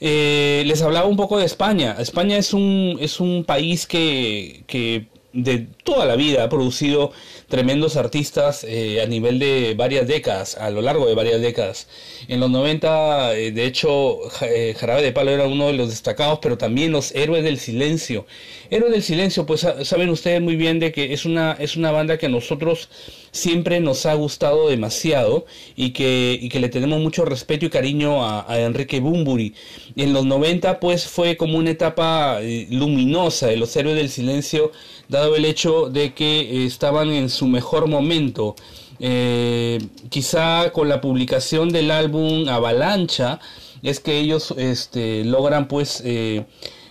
Eh, 0.00 0.62
les 0.66 0.82
hablaba 0.82 1.06
un 1.06 1.16
poco 1.16 1.38
de 1.38 1.44
España. 1.44 1.96
España 1.98 2.36
es 2.36 2.52
un, 2.52 2.98
es 3.00 3.20
un 3.20 3.44
país 3.44 3.86
que, 3.86 4.64
que 4.66 5.06
de 5.32 5.66
toda 5.82 6.06
la 6.06 6.16
vida 6.16 6.44
ha 6.44 6.48
producido 6.48 7.12
tremendos 7.54 7.96
artistas 7.96 8.64
eh, 8.68 9.00
a 9.00 9.06
nivel 9.06 9.38
de 9.38 9.74
varias 9.76 10.08
décadas, 10.08 10.56
a 10.56 10.70
lo 10.70 10.82
largo 10.82 11.06
de 11.06 11.14
varias 11.14 11.40
décadas. 11.40 11.86
En 12.26 12.40
los 12.40 12.50
90, 12.50 13.36
eh, 13.36 13.52
de 13.52 13.64
hecho, 13.64 14.18
eh, 14.42 14.74
Jarabe 14.76 15.02
de 15.02 15.12
Palo 15.12 15.30
era 15.30 15.46
uno 15.46 15.68
de 15.68 15.74
los 15.74 15.90
destacados, 15.90 16.40
pero 16.42 16.58
también 16.58 16.90
los 16.90 17.14
Héroes 17.14 17.44
del 17.44 17.60
Silencio. 17.60 18.26
Héroes 18.70 18.90
del 18.90 19.04
Silencio, 19.04 19.46
pues 19.46 19.64
saben 19.84 20.08
ustedes 20.08 20.40
muy 20.42 20.56
bien 20.56 20.80
de 20.80 20.90
que 20.90 21.12
es 21.12 21.26
una, 21.26 21.52
es 21.52 21.76
una 21.76 21.92
banda 21.92 22.18
que 22.18 22.26
a 22.26 22.28
nosotros 22.28 22.88
siempre 23.30 23.78
nos 23.78 24.04
ha 24.06 24.14
gustado 24.14 24.68
demasiado 24.68 25.46
y 25.76 25.90
que, 25.90 26.36
y 26.40 26.48
que 26.48 26.58
le 26.58 26.68
tenemos 26.68 27.00
mucho 27.00 27.24
respeto 27.24 27.66
y 27.66 27.70
cariño 27.70 28.24
a, 28.24 28.50
a 28.52 28.60
Enrique 28.60 28.98
Bumburi. 28.98 29.54
En 29.94 30.12
los 30.12 30.26
90, 30.26 30.80
pues 30.80 31.06
fue 31.06 31.36
como 31.36 31.58
una 31.58 31.70
etapa 31.70 32.40
luminosa 32.70 33.46
de 33.46 33.56
los 33.58 33.76
Héroes 33.76 33.96
del 33.96 34.10
Silencio, 34.10 34.72
dado 35.08 35.36
el 35.36 35.44
hecho 35.44 35.88
de 35.88 36.14
que 36.14 36.64
estaban 36.64 37.10
en 37.10 37.28
su 37.28 37.43
mejor 37.46 37.88
momento. 37.88 38.54
Eh, 39.00 39.78
quizá 40.08 40.70
con 40.72 40.88
la 40.88 41.00
publicación 41.00 41.70
del 41.70 41.90
álbum 41.90 42.48
Avalancha 42.48 43.40
es 43.82 44.00
que 44.00 44.18
ellos 44.18 44.54
este, 44.56 45.24
logran 45.24 45.68
pues 45.68 46.00
eh, 46.04 46.44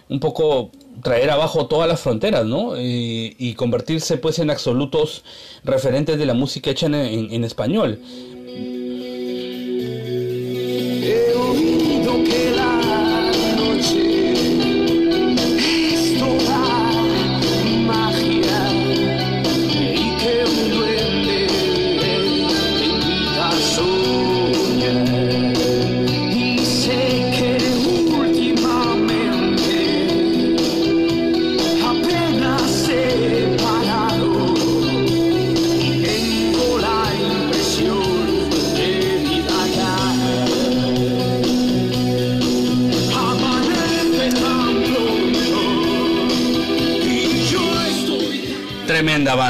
un 0.09 0.19
poco 0.19 0.69
traer 1.01 1.31
abajo 1.31 1.65
todas 1.65 1.87
las 1.87 2.01
fronteras, 2.01 2.45
¿no? 2.45 2.75
Eh, 2.75 3.35
y 3.37 3.53
convertirse 3.55 4.17
pues 4.17 4.37
en 4.39 4.51
absolutos 4.51 5.23
referentes 5.63 6.17
de 6.19 6.25
la 6.25 6.33
música 6.33 6.71
hecha 6.71 6.85
en, 6.87 6.95
en 6.95 7.43
español. 7.43 7.99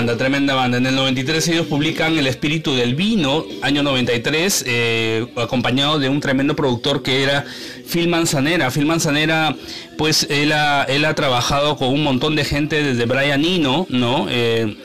Banda, 0.04 0.18
tremenda 0.18 0.54
banda. 0.54 0.78
En 0.80 0.86
el 0.86 0.96
93 0.96 1.48
ellos 1.48 1.68
publican 1.68 2.18
El 2.18 2.28
Espíritu 2.28 2.76
del 2.76 2.94
Vino, 2.94 3.46
año 3.62 3.84
93, 3.84 4.66
eh, 4.68 5.28
acompañado 5.38 5.98
de 5.98 6.10
un 6.10 6.20
tremendo 6.20 6.58
productor 6.58 7.02
que 7.02 7.24
era 7.24 7.46
Phil 7.90 8.10
Manzanera. 8.10 8.70
Phil 8.70 8.86
Manzanera, 8.86 9.56
pues 9.98 10.28
él 10.30 10.52
ha, 10.52 10.84
él 10.90 11.06
ha 11.06 11.16
trabajado 11.16 11.78
con 11.78 11.88
un 11.88 12.04
montón 12.04 12.36
de 12.36 12.44
gente 12.44 12.84
desde 12.84 13.06
Brian 13.06 13.46
Eno, 13.46 13.88
¿no? 13.90 14.28
Eh, 14.30 14.76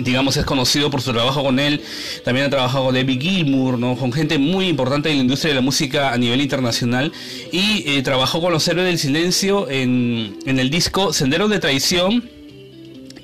digamos, 0.00 0.36
es 0.36 0.44
conocido 0.44 0.90
por 0.90 1.00
su 1.00 1.14
trabajo 1.14 1.42
con 1.42 1.58
él. 1.58 1.80
También 2.24 2.44
ha 2.44 2.50
trabajado 2.50 2.84
con 2.84 2.94
David 2.94 3.22
Gilmour, 3.22 3.78
¿no? 3.78 3.96
con 3.96 4.12
gente 4.12 4.36
muy 4.36 4.66
importante 4.66 5.08
en 5.08 5.16
la 5.16 5.22
industria 5.22 5.52
de 5.52 5.54
la 5.54 5.62
música 5.62 6.12
a 6.12 6.18
nivel 6.18 6.42
internacional. 6.42 7.10
Y 7.52 7.84
eh, 7.86 8.02
trabajó 8.02 8.42
con 8.42 8.52
los 8.52 8.68
Héroes 8.68 8.86
del 8.86 8.98
Silencio 8.98 9.70
en, 9.70 10.36
en 10.44 10.58
el 10.58 10.68
disco 10.68 11.14
Senderos 11.14 11.48
de 11.48 11.58
Traición 11.58 12.33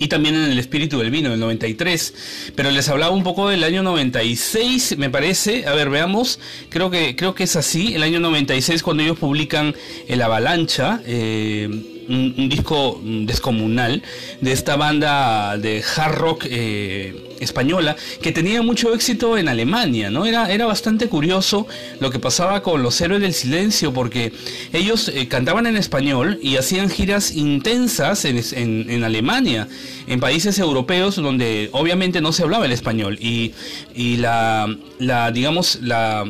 y 0.01 0.09
también 0.09 0.35
en 0.35 0.51
el 0.51 0.59
espíritu 0.59 0.99
del 0.99 1.11
vino, 1.11 1.31
del 1.31 1.39
93. 1.39 2.53
Pero 2.57 2.71
les 2.71 2.89
hablaba 2.89 3.15
un 3.15 3.23
poco 3.23 3.51
del 3.51 3.63
año 3.63 3.83
96, 3.83 4.97
me 4.97 5.11
parece. 5.11 5.67
A 5.67 5.75
ver, 5.75 5.91
veamos. 5.91 6.41
Creo 6.71 6.91
que, 6.91 7.15
creo 7.15 7.35
que 7.35 7.45
es 7.45 7.55
así. 7.55 7.95
El 7.95 8.03
año 8.03 8.19
96 8.19 8.83
cuando 8.83 9.03
ellos 9.03 9.19
publican 9.19 9.75
El 10.09 10.23
Avalancha. 10.23 11.03
Eh, 11.05 12.00
un, 12.11 12.49
disco 12.49 13.01
descomunal 13.05 14.03
de 14.41 14.53
esta 14.53 14.77
banda 14.77 15.57
de 15.57 15.83
hard 15.97 16.15
rock 16.17 16.47
eh, 16.49 17.37
española 17.41 17.97
que 18.21 18.33
tenía 18.33 18.63
mucho 18.63 18.93
éxito 18.93 19.39
en 19.39 19.49
Alemania, 19.49 20.11
¿no? 20.11 20.27
Era, 20.27 20.53
era 20.53 20.67
bastante 20.67 21.09
curioso 21.09 21.67
lo 22.01 22.11
que 22.11 22.19
pasaba 22.19 22.63
con 22.63 22.83
los 22.83 23.01
héroes 23.01 23.23
del 23.23 23.33
silencio 23.33 23.93
porque 23.93 24.33
ellos 24.73 25.09
eh, 25.09 25.29
cantaban 25.29 25.67
en 25.67 25.77
español 25.77 26.39
y 26.43 26.57
hacían 26.57 26.91
giras 26.91 27.33
intensas 27.33 28.25
en, 28.25 28.39
en, 28.53 28.91
en, 28.91 29.05
Alemania, 29.05 29.69
en 30.07 30.21
países 30.21 30.59
europeos 30.59 31.17
donde 31.17 31.71
obviamente 31.73 32.21
no 32.21 32.33
se 32.33 32.43
hablaba 32.43 32.67
el 32.67 32.73
español 32.73 33.17
y, 33.21 33.53
y 33.95 34.17
la, 34.17 34.75
la, 34.99 35.31
digamos, 35.31 35.79
la 35.83 36.27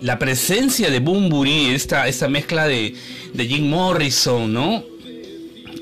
la 0.00 0.18
presencia 0.18 0.90
de 0.90 1.00
Bumburi, 1.00 1.70
esta, 1.70 2.06
esta 2.06 2.28
mezcla 2.28 2.66
de, 2.66 2.94
de 3.32 3.46
Jim 3.46 3.68
Morrison, 3.68 4.52
¿no? 4.52 4.84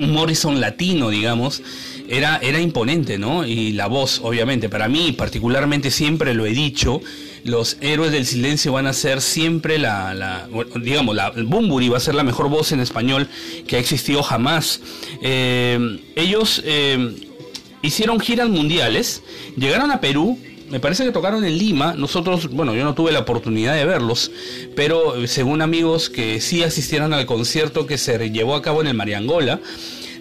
Morrison 0.00 0.60
latino, 0.60 1.10
digamos, 1.10 1.62
era, 2.08 2.38
era 2.38 2.60
imponente, 2.60 3.18
¿no? 3.18 3.46
Y 3.46 3.72
la 3.72 3.86
voz, 3.86 4.20
obviamente, 4.22 4.68
para 4.68 4.88
mí 4.88 5.12
particularmente 5.12 5.90
siempre 5.90 6.34
lo 6.34 6.46
he 6.46 6.50
dicho, 6.50 7.00
los 7.44 7.76
héroes 7.80 8.12
del 8.12 8.26
silencio 8.26 8.72
van 8.72 8.86
a 8.86 8.92
ser 8.92 9.20
siempre 9.20 9.78
la, 9.78 10.14
la 10.14 10.48
digamos, 10.80 11.14
la, 11.14 11.30
Bumburi 11.30 11.88
va 11.88 11.98
a 11.98 12.00
ser 12.00 12.14
la 12.14 12.24
mejor 12.24 12.48
voz 12.48 12.72
en 12.72 12.80
español 12.80 13.28
que 13.66 13.76
ha 13.76 13.78
existido 13.78 14.22
jamás. 14.22 14.80
Eh, 15.22 16.00
ellos 16.16 16.62
eh, 16.64 17.14
hicieron 17.82 18.18
giras 18.20 18.48
mundiales, 18.48 19.22
llegaron 19.56 19.90
a 19.90 20.00
Perú, 20.00 20.38
me 20.74 20.80
parece 20.80 21.04
que 21.04 21.12
tocaron 21.12 21.44
en 21.44 21.56
Lima. 21.56 21.94
Nosotros, 21.94 22.50
bueno, 22.50 22.74
yo 22.74 22.82
no 22.82 22.96
tuve 22.96 23.12
la 23.12 23.20
oportunidad 23.20 23.76
de 23.76 23.84
verlos, 23.84 24.32
pero 24.74 25.24
según 25.28 25.62
amigos 25.62 26.10
que 26.10 26.40
sí 26.40 26.64
asistieron 26.64 27.14
al 27.14 27.26
concierto 27.26 27.86
que 27.86 27.96
se 27.96 28.32
llevó 28.32 28.56
a 28.56 28.62
cabo 28.62 28.80
en 28.80 28.88
el 28.88 28.94
Mariangola, 28.94 29.60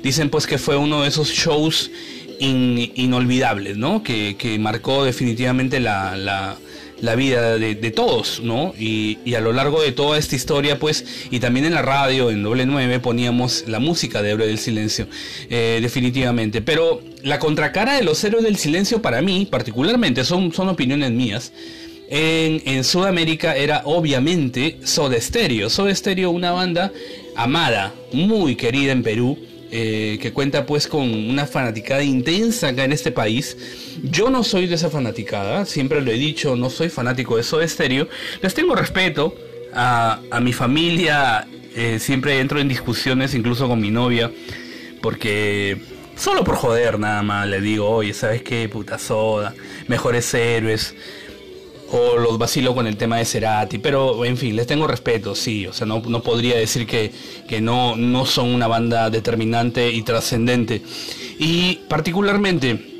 dicen 0.03 0.29
pues 0.29 0.45
que 0.45 0.59
fue 0.59 0.77
uno 0.77 1.01
de 1.01 1.07
esos 1.07 1.29
shows 1.29 1.89
in, 2.37 2.91
inolvidables, 2.93 3.77
¿no? 3.77 4.03
Que, 4.03 4.35
que 4.37 4.59
marcó 4.59 5.03
definitivamente 5.03 5.79
la, 5.79 6.17
la, 6.17 6.55
la 7.03 7.15
vida 7.15 7.57
de, 7.57 7.91
todos, 7.91 8.39
¿no? 8.41 8.73
Y, 8.79 9.17
a 9.35 9.41
lo 9.41 9.51
largo 9.51 9.81
de 9.81 9.91
toda 9.91 10.17
esta 10.17 10.37
historia, 10.37 10.79
pues, 10.79 11.05
y 11.29 11.41
también 11.41 11.65
en 11.65 11.73
la 11.73 11.81
radio, 11.81 12.31
en 12.31 12.41
doble 12.41 12.65
9, 12.65 13.01
poníamos 13.01 13.65
la 13.67 13.79
música 13.79 14.21
de 14.21 14.31
Héroe 14.31 14.47
del 14.47 14.57
Silencio, 14.57 15.07
eh, 15.49 15.79
definitivamente. 15.81 16.61
Pero 16.61 17.01
la 17.21 17.39
contracara 17.39 17.97
de 17.97 18.05
los 18.05 18.23
Héroes 18.23 18.45
del 18.45 18.55
Silencio, 18.55 19.01
para 19.01 19.21
mí, 19.21 19.45
particularmente, 19.51 20.23
son, 20.23 20.53
son 20.53 20.69
opiniones 20.69 21.11
mías. 21.11 21.51
En, 22.09 22.61
en, 22.65 22.85
Sudamérica 22.85 23.53
era 23.53 23.81
obviamente 23.83 24.77
Soda 24.85 25.19
Stereo. 25.19 25.69
Soda 25.69 25.93
Stereo, 25.93 26.31
una 26.31 26.51
banda 26.51 26.93
amada, 27.35 27.93
muy 28.13 28.55
querida 28.55 28.93
en 28.93 29.03
Perú, 29.03 29.37
eh, 29.75 30.19
que 30.21 30.31
cuenta 30.31 30.67
pues 30.67 30.87
con 30.87 31.01
una 31.01 31.47
fanaticada 31.47 32.03
intensa 32.03 32.67
acá 32.67 32.83
en 32.83 32.91
este 32.91 33.11
país. 33.11 33.57
Yo 34.03 34.29
no 34.29 34.43
soy 34.43 34.67
de 34.67 34.75
esa 34.75 34.91
fanaticada, 34.91 35.65
siempre 35.65 35.99
lo 35.99 36.11
he 36.11 36.13
dicho, 36.13 36.55
no 36.55 36.69
soy 36.69 36.89
fanático 36.89 37.37
de 37.37 37.43
Soda 37.43 37.67
Stereo. 37.67 38.07
Les 38.43 38.53
tengo 38.53 38.75
respeto 38.75 39.35
a, 39.73 40.19
a 40.29 40.39
mi 40.41 40.53
familia, 40.53 41.47
eh, 41.75 41.97
siempre 41.99 42.39
entro 42.39 42.59
en 42.59 42.67
discusiones 42.67 43.33
incluso 43.33 43.67
con 43.67 43.81
mi 43.81 43.89
novia, 43.89 44.31
porque 45.01 45.81
solo 46.15 46.43
por 46.43 46.55
joder 46.55 46.99
nada 46.99 47.23
más 47.23 47.47
le 47.47 47.59
digo, 47.59 47.89
oye, 47.89 48.13
¿sabes 48.13 48.43
qué? 48.43 48.69
Puta 48.69 48.99
soda, 48.99 49.55
mejores 49.87 50.31
héroes. 50.35 50.93
O 51.95 52.17
los 52.17 52.39
vacilo 52.39 52.73
con 52.73 52.87
el 52.87 52.97
tema 52.97 53.17
de 53.17 53.25
Cerati, 53.25 53.77
pero 53.77 54.25
en 54.25 54.35
fin, 54.35 54.55
les 54.55 54.65
tengo 54.65 54.87
respeto, 54.87 55.35
sí, 55.35 55.67
o 55.67 55.73
sea, 55.73 55.85
no, 55.85 56.01
no 56.07 56.23
podría 56.23 56.57
decir 56.57 56.87
que, 56.87 57.11
que 57.47 57.61
no, 57.61 57.95
no 57.95 58.25
son 58.25 58.49
una 58.49 58.67
banda 58.67 59.11
determinante 59.11 59.91
y 59.91 60.01
trascendente. 60.01 60.81
Y 61.37 61.81
particularmente 61.87 62.93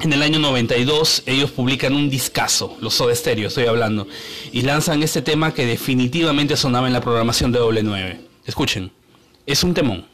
en 0.00 0.12
el 0.12 0.22
año 0.22 0.38
92 0.38 1.24
ellos 1.26 1.50
publican 1.50 1.92
un 1.92 2.08
discazo, 2.08 2.76
los 2.80 2.94
Soda 2.94 3.16
Stereo 3.16 3.48
estoy 3.48 3.66
hablando, 3.66 4.06
y 4.52 4.62
lanzan 4.62 5.02
este 5.02 5.22
tema 5.22 5.52
que 5.52 5.66
definitivamente 5.66 6.56
sonaba 6.56 6.86
en 6.86 6.92
la 6.92 7.00
programación 7.00 7.50
de 7.50 7.58
doble 7.58 7.82
9. 7.82 8.20
Escuchen, 8.46 8.92
es 9.44 9.64
un 9.64 9.74
temón. 9.74 10.06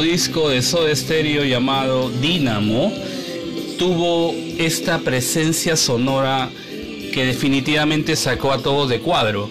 Disco 0.00 0.48
de 0.48 0.62
Soda 0.62 0.94
Stereo 0.94 1.44
llamado 1.44 2.10
Dynamo 2.10 2.92
tuvo 3.78 4.34
esta 4.58 4.98
presencia 4.98 5.76
sonora 5.76 6.50
que 7.12 7.24
definitivamente 7.24 8.16
sacó 8.16 8.52
a 8.52 8.58
todos 8.58 8.88
de 8.88 9.00
cuadro. 9.00 9.48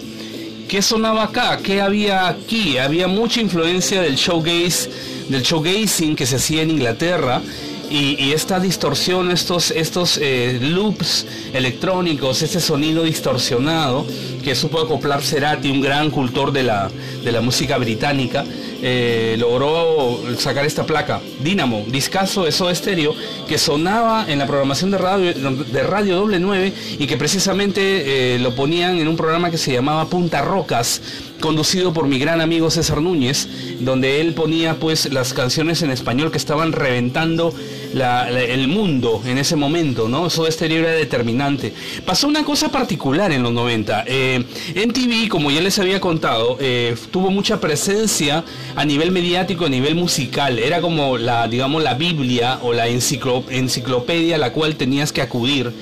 ¿Qué 0.68 0.82
sonaba 0.82 1.24
acá? 1.24 1.58
¿Qué 1.62 1.80
había 1.80 2.28
aquí? 2.28 2.78
Había 2.78 3.08
mucha 3.08 3.40
influencia 3.40 4.02
del 4.02 4.16
showgaze, 4.16 4.90
del 5.28 5.42
showgazing 5.42 6.14
que 6.14 6.26
se 6.26 6.36
hacía 6.36 6.62
en 6.62 6.70
Inglaterra 6.70 7.42
y, 7.90 8.32
esta 8.32 8.60
distorsión, 8.60 9.30
estos, 9.30 9.70
estos 9.70 10.18
eh, 10.20 10.58
loops 10.60 11.26
electrónicos, 11.54 12.42
este 12.42 12.60
sonido 12.60 13.02
distorsionado 13.02 14.06
que 14.44 14.54
supo 14.54 14.80
acoplar 14.80 15.22
Cerati, 15.22 15.70
un 15.70 15.80
gran 15.80 16.10
cultor 16.10 16.52
de 16.52 16.64
la, 16.64 16.90
de 17.24 17.32
la 17.32 17.40
música 17.40 17.78
británica, 17.78 18.44
eh, 18.82 19.36
logró 19.38 20.20
sacar 20.38 20.64
esta 20.64 20.84
placa, 20.84 21.20
Dynamo, 21.40 21.84
discazo 21.88 22.44
de 22.44 22.52
Soda 22.52 22.74
Stereo, 22.74 23.14
que 23.48 23.58
sonaba 23.58 24.26
en 24.28 24.38
la 24.38 24.46
programación 24.46 24.90
de 24.90 24.98
radio, 24.98 25.32
de 25.32 25.82
radio 25.82 26.16
doble 26.16 26.38
9 26.38 26.72
y 26.98 27.06
que 27.06 27.16
precisamente 27.16 28.34
eh, 28.34 28.38
lo 28.38 28.54
ponían 28.54 28.98
en 28.98 29.08
un 29.08 29.16
programa 29.16 29.50
que 29.50 29.58
se 29.58 29.72
llamaba 29.72 30.06
Punta 30.06 30.42
Rocas, 30.42 31.02
conducido 31.40 31.92
por 31.92 32.06
mi 32.06 32.18
gran 32.18 32.40
amigo 32.40 32.70
César 32.70 33.00
Núñez, 33.00 33.48
donde 33.80 34.20
él 34.20 34.34
ponía 34.34 34.74
pues 34.74 35.12
las 35.12 35.32
canciones 35.32 35.82
en 35.82 35.90
español 35.90 36.30
que 36.30 36.38
estaban 36.38 36.72
reventando 36.72 37.54
el 37.92 38.68
mundo 38.68 39.22
en 39.26 39.38
ese 39.38 39.56
momento, 39.56 40.08
¿no? 40.08 40.26
Eso 40.26 40.46
exterior 40.46 40.84
era 40.84 40.92
determinante. 40.92 41.72
Pasó 42.04 42.28
una 42.28 42.44
cosa 42.44 42.70
particular 42.70 43.32
en 43.32 43.42
los 43.42 43.52
90. 43.52 44.04
Eh, 44.06 44.44
en 44.74 44.92
TV, 44.92 45.28
como 45.28 45.50
ya 45.50 45.60
les 45.60 45.78
había 45.78 46.00
contado, 46.00 46.56
eh, 46.60 46.94
tuvo 47.10 47.30
mucha 47.30 47.60
presencia 47.60 48.44
a 48.76 48.84
nivel 48.84 49.10
mediático, 49.10 49.66
a 49.66 49.68
nivel 49.68 49.94
musical. 49.94 50.58
Era 50.58 50.80
como 50.80 51.18
la, 51.18 51.48
digamos, 51.48 51.82
la 51.82 51.94
Biblia 51.94 52.58
o 52.62 52.72
la 52.72 52.88
enciclopedia 52.88 54.36
a 54.36 54.38
la 54.38 54.52
cual 54.52 54.76
tenías 54.76 55.12
que 55.12 55.22
acudir. 55.22 55.72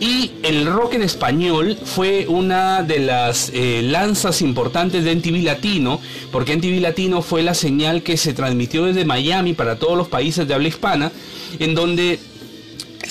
Y 0.00 0.30
el 0.44 0.66
rock 0.66 0.94
en 0.94 1.02
español 1.02 1.76
fue 1.82 2.26
una 2.28 2.82
de 2.82 3.00
las 3.00 3.50
eh, 3.52 3.82
lanzas 3.82 4.42
importantes 4.42 5.02
de 5.02 5.12
NTV 5.12 5.42
Latino, 5.42 6.00
porque 6.30 6.52
NTV 6.52 6.80
Latino 6.80 7.20
fue 7.20 7.42
la 7.42 7.54
señal 7.54 8.02
que 8.02 8.16
se 8.16 8.32
transmitió 8.32 8.84
desde 8.84 9.04
Miami 9.04 9.54
para 9.54 9.76
todos 9.76 9.98
los 9.98 10.06
países 10.06 10.46
de 10.46 10.54
habla 10.54 10.68
hispana, 10.68 11.10
en 11.58 11.74
donde 11.74 12.20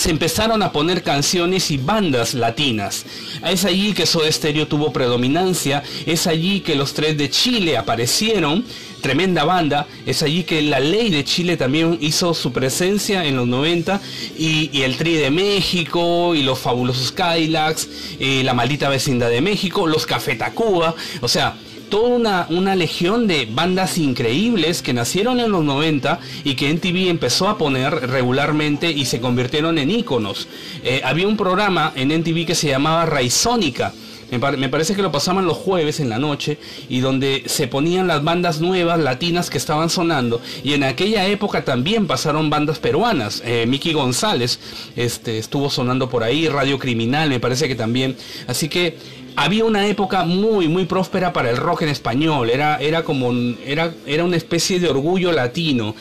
se 0.07 0.11
empezaron 0.11 0.63
a 0.63 0.71
poner 0.71 1.03
canciones 1.03 1.69
y 1.69 1.75
bandas 1.75 2.33
latinas. 2.33 3.05
Es 3.45 3.65
allí 3.65 3.91
que 3.91 4.05
Soda 4.05 4.31
Stereo 4.31 4.65
tuvo 4.65 4.93
predominancia, 4.93 5.83
es 6.05 6.27
allí 6.27 6.61
que 6.61 6.75
los 6.75 6.93
tres 6.93 7.17
de 7.17 7.29
Chile 7.29 7.75
aparecieron, 7.75 8.63
tremenda 9.01 9.43
banda, 9.43 9.85
es 10.05 10.23
allí 10.23 10.45
que 10.45 10.61
la 10.61 10.79
ley 10.79 11.09
de 11.09 11.25
Chile 11.25 11.57
también 11.57 11.97
hizo 11.99 12.33
su 12.33 12.53
presencia 12.53 13.25
en 13.25 13.35
los 13.35 13.47
90 13.47 13.99
y, 14.37 14.81
el 14.81 14.95
Tri 14.95 15.15
de 15.15 15.29
México 15.29 16.33
y 16.35 16.41
los 16.41 16.57
fabulosos 16.57 17.11
Cadillacs, 17.11 17.89
y 18.17 18.43
la 18.43 18.53
maldita 18.53 18.87
vecindad 18.87 19.29
de 19.29 19.41
México, 19.41 19.87
los 19.87 20.05
Café 20.05 20.35
Tacuba, 20.35 20.95
o 21.19 21.27
sea, 21.27 21.57
toda 21.89 22.09
una, 22.09 22.47
una, 22.49 22.75
legión 22.75 23.27
de 23.27 23.47
bandas 23.49 23.97
increíbles 23.97 24.81
que 24.81 24.93
nacieron 24.93 25.39
en 25.39 25.51
los 25.51 25.63
90 25.63 26.19
y 26.43 26.55
que 26.55 26.69
NTV 26.69 27.09
empezó 27.09 27.49
a 27.49 27.57
poner 27.57 27.93
regularmente 28.09 28.91
y 28.91 29.05
se 29.05 29.19
convirtieron 29.19 29.77
en 29.77 29.91
íconos. 29.91 30.47
Eh, 30.83 31.01
había 31.03 31.27
un 31.27 31.37
programa 31.37 31.93
en 31.95 32.11
NTV 32.11 32.45
que 32.45 32.55
se 32.55 32.69
llamaba 32.69 33.05
Raizónica. 33.05 33.93
Me, 34.29 34.67
parece 34.67 34.93
que 34.93 35.01
lo 35.01 35.09
pasaban 35.09 35.45
los 35.45 35.55
jueves 35.55 36.01
en 36.01 36.09
la 36.09 36.19
noche 36.19 36.57
y 36.89 36.99
donde 36.99 37.43
se 37.45 37.69
ponían 37.69 38.07
las 38.07 38.25
bandas 38.25 38.59
nuevas 38.59 38.99
latinas 38.99 39.49
que 39.49 39.57
estaban 39.57 39.89
sonando 39.89 40.41
y 40.65 40.73
en 40.73 40.83
aquella 40.83 41.25
época 41.27 41.63
también 41.63 42.07
pasaron 42.07 42.49
bandas 42.49 42.79
peruanas. 42.79 43.41
Eh, 43.45 43.65
Miki 43.67 43.93
González 43.93 44.59
este, 44.97 45.37
estuvo 45.37 45.69
sonando 45.69 46.09
por 46.09 46.23
ahí, 46.23 46.49
Radio 46.49 46.77
Criminal 46.77 47.29
me 47.29 47.39
parece 47.39 47.69
que 47.69 47.75
también. 47.75 48.17
Así 48.47 48.67
que 48.67 48.97
había 49.37 49.65
una 49.65 49.85
época 49.85 50.25
muy 50.25 50.67
muy 50.67 50.85
próspera 50.85 51.31
para 51.31 51.51
el 51.51 51.57
rock 51.57 51.83
en 51.83 51.89
español. 51.89 52.49
Era 52.49 52.77
era 52.77 53.03
como 53.03 53.31
era 53.63 53.93
era 54.07 54.23
una 54.23 54.35
especie 54.35 54.79
de 54.79 54.89
orgullo 54.89 55.31
latino 55.31 55.95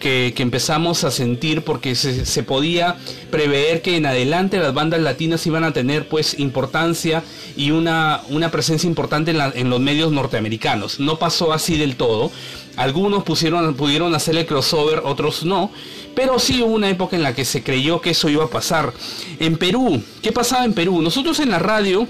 que, 0.00 0.34
empezamos 0.36 1.04
a 1.04 1.12
sentir 1.12 1.62
porque 1.62 1.94
se, 1.94 2.42
podía 2.42 2.96
prever 3.30 3.80
que 3.80 3.96
en 3.96 4.06
adelante 4.06 4.58
las 4.58 4.74
bandas 4.74 5.00
latinas 5.00 5.46
iban 5.46 5.62
a 5.62 5.72
tener 5.72 6.08
pues 6.08 6.36
importancia 6.40 7.22
y 7.56 7.70
una 7.70 8.22
una 8.28 8.50
presencia 8.50 8.88
importante 8.88 9.30
en, 9.30 9.40
en 9.54 9.70
los 9.70 9.78
medios 9.78 10.10
norteamericanos. 10.10 10.98
No 10.98 11.16
pasó 11.16 11.52
así 11.52 11.78
del 11.78 11.94
todo. 11.94 12.32
Algunos 12.74 13.22
pusieron 13.22 13.72
pudieron 13.76 14.16
hacer 14.16 14.36
el 14.36 14.46
crossover 14.46 15.02
otros 15.04 15.44
no. 15.44 15.70
Pero 16.16 16.40
sí 16.40 16.60
hubo 16.60 16.74
una 16.74 16.90
época 16.90 17.14
en 17.14 17.22
la 17.22 17.36
que 17.36 17.44
se 17.44 17.62
creyó 17.62 18.00
que 18.00 18.10
eso 18.10 18.28
iba 18.28 18.46
a 18.46 18.50
pasar. 18.50 18.92
En 19.38 19.58
Perú 19.58 20.02
qué 20.22 20.32
pasaba 20.32 20.64
en 20.64 20.74
Perú 20.74 21.00
nosotros 21.02 21.38
en 21.38 21.50
la 21.50 21.60
radio 21.60 22.08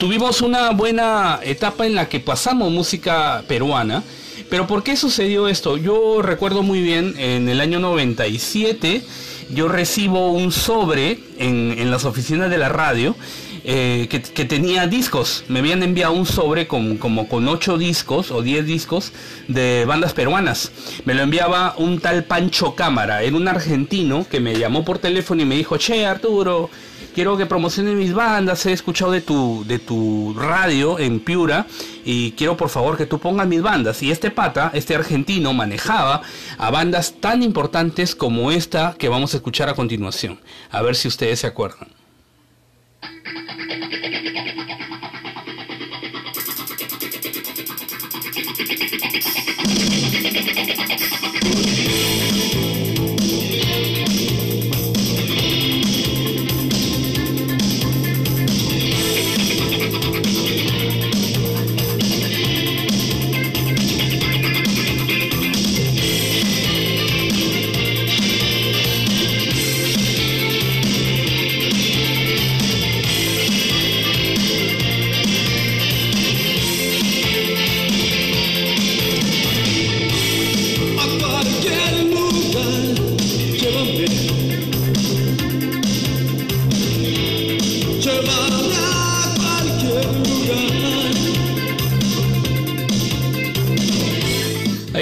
tuvimos 0.00 0.40
una 0.40 0.70
buena 0.70 1.40
etapa 1.42 1.86
en 1.86 1.94
la 1.94 2.08
que 2.08 2.20
pasamos 2.20 2.72
música 2.72 3.44
peruana. 3.46 4.02
Pero 4.48 4.66
¿por 4.66 4.82
qué 4.82 4.96
sucedió 4.96 5.46
esto? 5.46 5.76
Yo 5.76 6.22
recuerdo 6.22 6.62
muy 6.62 6.80
bien, 6.80 7.14
en 7.18 7.50
el 7.50 7.60
año 7.60 7.78
97, 7.78 9.02
yo 9.50 9.68
recibo 9.68 10.32
un 10.32 10.52
sobre 10.52 11.18
en, 11.36 11.90
las 11.90 12.06
oficinas 12.06 12.48
de 12.48 12.56
la 12.56 12.70
radio 12.70 13.14
eh, 13.62 14.08
que, 14.08 14.44
tenía 14.46 14.86
discos. 14.86 15.44
Me 15.48 15.58
habían 15.58 15.82
enviado 15.82 16.14
un 16.14 16.24
sobre 16.24 16.66
con, 16.66 16.96
como 16.96 17.28
con 17.28 17.46
8 17.46 17.76
discos 17.76 18.30
o 18.30 18.40
10 18.40 18.64
discos 18.64 19.12
de 19.48 19.84
bandas 19.84 20.14
peruanas. 20.14 20.72
Me 21.04 21.12
lo 21.12 21.22
enviaba 21.22 21.74
un 21.76 22.00
tal 22.00 22.24
Pancho 22.24 22.74
Cámara, 22.74 23.22
era 23.22 23.36
un 23.36 23.46
argentino 23.46 24.26
que 24.28 24.40
me 24.40 24.58
llamó 24.58 24.82
por 24.82 24.98
teléfono 24.98 25.42
y 25.42 25.44
me 25.44 25.56
dijo, 25.56 25.76
che 25.76 26.06
Arturo, 26.06 26.70
quiero 27.14 27.36
que 27.36 27.46
promociones 27.46 27.94
mis 27.94 28.12
bandas, 28.12 28.64
he 28.66 28.72
escuchado 28.72 29.12
de 29.12 29.20
tu, 29.20 29.64
de 29.66 29.78
tu 29.78 30.34
radio 30.36 30.98
en 30.98 31.20
Piura 31.20 31.66
y 32.04 32.32
quiero 32.32 32.56
por 32.56 32.68
favor 32.68 32.96
que 32.96 33.06
tú 33.06 33.18
pongas 33.18 33.46
mis 33.46 33.62
bandas. 33.62 34.02
Y 34.02 34.10
este 34.10 34.30
pata, 34.30 34.70
este 34.74 34.94
argentino, 34.94 35.52
manejaba 35.52 36.22
a 36.58 36.70
bandas 36.70 37.14
tan 37.20 37.42
importantes 37.42 38.14
como 38.14 38.50
esta 38.50 38.94
que 38.98 39.08
vamos 39.08 39.34
a 39.34 39.38
escuchar 39.38 39.68
a 39.68 39.74
continuación. 39.74 40.40
A 40.70 40.82
ver 40.82 40.96
si 40.96 41.08
ustedes 41.08 41.40
se 41.40 41.46
acuerdan. 41.46 41.88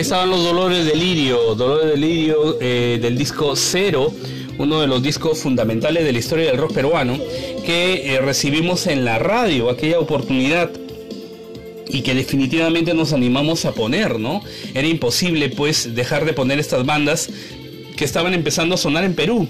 Estaban 0.09 0.31
los 0.31 0.43
Dolores 0.43 0.87
de 0.87 0.95
Lirio, 0.95 1.55
Dolores 1.55 1.91
de 1.91 1.97
Lirio 1.99 2.57
eh, 2.63 2.99
del 2.99 3.19
disco 3.19 3.55
Cero, 3.55 4.11
uno 4.57 4.81
de 4.81 4.87
los 4.87 5.03
discos 5.03 5.39
fundamentales 5.39 6.03
de 6.03 6.13
la 6.15 6.19
historia 6.19 6.47
del 6.47 6.57
rock 6.57 6.73
peruano, 6.73 7.19
que 7.67 8.15
eh, 8.15 8.19
recibimos 8.23 8.87
en 8.87 9.05
la 9.05 9.19
radio 9.19 9.69
aquella 9.69 9.99
oportunidad 9.99 10.71
y 11.91 12.01
que 12.01 12.15
definitivamente 12.15 12.95
nos 12.95 13.13
animamos 13.13 13.67
a 13.67 13.73
poner, 13.73 14.19
¿no? 14.19 14.41
Era 14.73 14.89
imposible 14.89 15.51
pues 15.51 15.95
dejar 15.95 16.25
de 16.25 16.33
poner 16.33 16.59
estas 16.59 16.87
bandas 16.87 17.29
que 17.95 18.07
estaban 18.07 18.33
empezando 18.33 18.77
a 18.77 18.79
sonar 18.79 19.05
en 19.05 19.15
Perú 19.15 19.47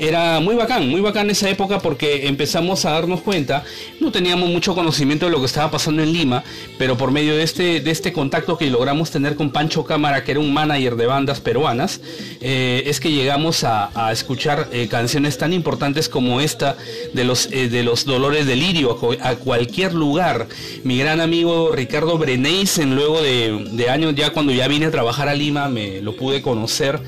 era 0.00 0.40
muy 0.40 0.54
bacán, 0.54 0.88
muy 0.88 1.02
bacán 1.02 1.28
esa 1.28 1.50
época 1.50 1.78
porque 1.78 2.26
empezamos 2.26 2.86
a 2.86 2.92
darnos 2.92 3.20
cuenta, 3.20 3.64
no 4.00 4.10
teníamos 4.10 4.48
mucho 4.48 4.74
conocimiento 4.74 5.26
de 5.26 5.32
lo 5.32 5.40
que 5.40 5.46
estaba 5.46 5.70
pasando 5.70 6.02
en 6.02 6.12
Lima, 6.12 6.42
pero 6.78 6.96
por 6.96 7.10
medio 7.10 7.36
de 7.36 7.42
este, 7.42 7.80
de 7.80 7.90
este 7.90 8.10
contacto 8.10 8.56
que 8.56 8.70
logramos 8.70 9.10
tener 9.10 9.36
con 9.36 9.50
Pancho 9.50 9.84
Cámara, 9.84 10.24
que 10.24 10.30
era 10.30 10.40
un 10.40 10.54
manager 10.54 10.96
de 10.96 11.04
bandas 11.04 11.40
peruanas, 11.40 12.00
eh, 12.40 12.82
es 12.86 12.98
que 12.98 13.12
llegamos 13.12 13.62
a, 13.62 13.90
escuchar 14.10 14.68
eh, 14.72 14.88
canciones 14.88 15.36
tan 15.36 15.52
importantes 15.52 16.08
como 16.08 16.40
esta 16.40 16.76
de 17.12 17.24
los, 17.24 17.48
eh, 17.52 17.68
de 17.68 17.82
los 17.82 18.06
Dolores 18.06 18.46
de 18.46 18.56
Lirio 18.56 18.98
a, 19.20 19.34
cualquier 19.34 19.92
lugar. 19.92 20.48
Mi 20.82 20.98
gran 20.98 21.20
amigo 21.20 21.72
Ricardo 21.72 22.16
Breneisen, 22.16 22.94
luego 22.94 23.20
de, 23.20 23.68
de 23.72 23.90
años 23.90 24.14
ya 24.14 24.30
cuando 24.30 24.52
ya 24.52 24.66
vine 24.66 24.86
a 24.86 24.90
trabajar 24.90 25.28
a 25.28 25.34
Lima, 25.34 25.68
me 25.68 26.00
lo 26.00 26.16
pude 26.16 26.40
conocer 26.40 27.00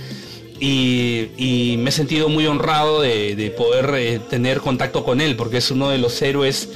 y, 0.61 1.77
me 1.79 1.91
he 1.91 1.93
sentido 1.93 2.29
muy 2.29 2.47
honrado 2.47 3.01
de, 3.01 3.55
poder 3.57 3.95
eh, 3.97 4.21
tener 4.31 4.61
contacto 4.61 5.05
con 5.05 5.21
él, 5.21 5.37
porque 5.37 5.59
es 5.59 5.71
uno 5.71 5.91
de 5.91 5.99
los 5.99 6.21
héroes 6.23 6.69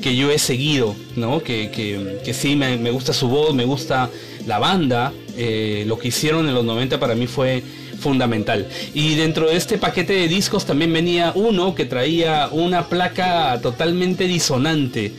que 0.00 0.16
yo 0.16 0.30
he 0.30 0.38
seguido, 0.38 0.94
¿no? 1.16 1.42
que, 1.42 1.70
que, 1.70 2.34
sí, 2.34 2.56
me, 2.56 2.90
gusta 2.90 3.12
su 3.12 3.28
voz, 3.28 3.54
me 3.54 3.64
gusta 3.64 4.10
la 4.46 4.58
banda, 4.58 5.12
eh, 5.36 5.84
lo 5.86 5.98
que 5.98 6.08
hicieron 6.08 6.48
en 6.48 6.54
los 6.54 6.64
90 6.64 7.00
para 7.00 7.14
mí 7.14 7.26
fue 7.26 7.62
fundamental. 7.98 8.68
Y 8.92 9.14
dentro 9.14 9.48
de 9.48 9.56
este 9.56 9.78
paquete 9.78 10.12
de 10.12 10.28
discos 10.28 10.66
también 10.66 10.92
venía 10.92 11.32
uno 11.34 11.74
que 11.74 11.86
traía 11.86 12.48
una 12.50 12.88
placa 12.88 13.58
totalmente 13.62 14.26
disonante 14.26 15.12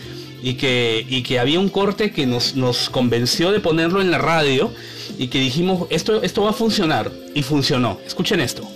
y 0.46 0.54
que, 0.54 1.04
y 1.10 1.24
que 1.24 1.40
había 1.40 1.60
un 1.60 1.70
corte 1.70 2.12
que 2.12 2.28
nos, 2.28 2.56
nos 2.56 2.92
convenció 2.92 3.52
de 3.52 3.60
ponerlo 3.60 4.00
en 4.00 4.12
la 4.12 4.20
radio 4.20 4.72
y 5.18 5.30
que 5.30 5.40
dijimos, 5.40 5.88
esto, 5.90 6.22
esto 6.22 6.44
va 6.44 6.52
a 6.52 6.54
funcionar. 6.54 7.12
Y 7.34 7.42
funcionó. 7.42 7.98
Escuchen 8.06 8.40
esto. 8.40 8.75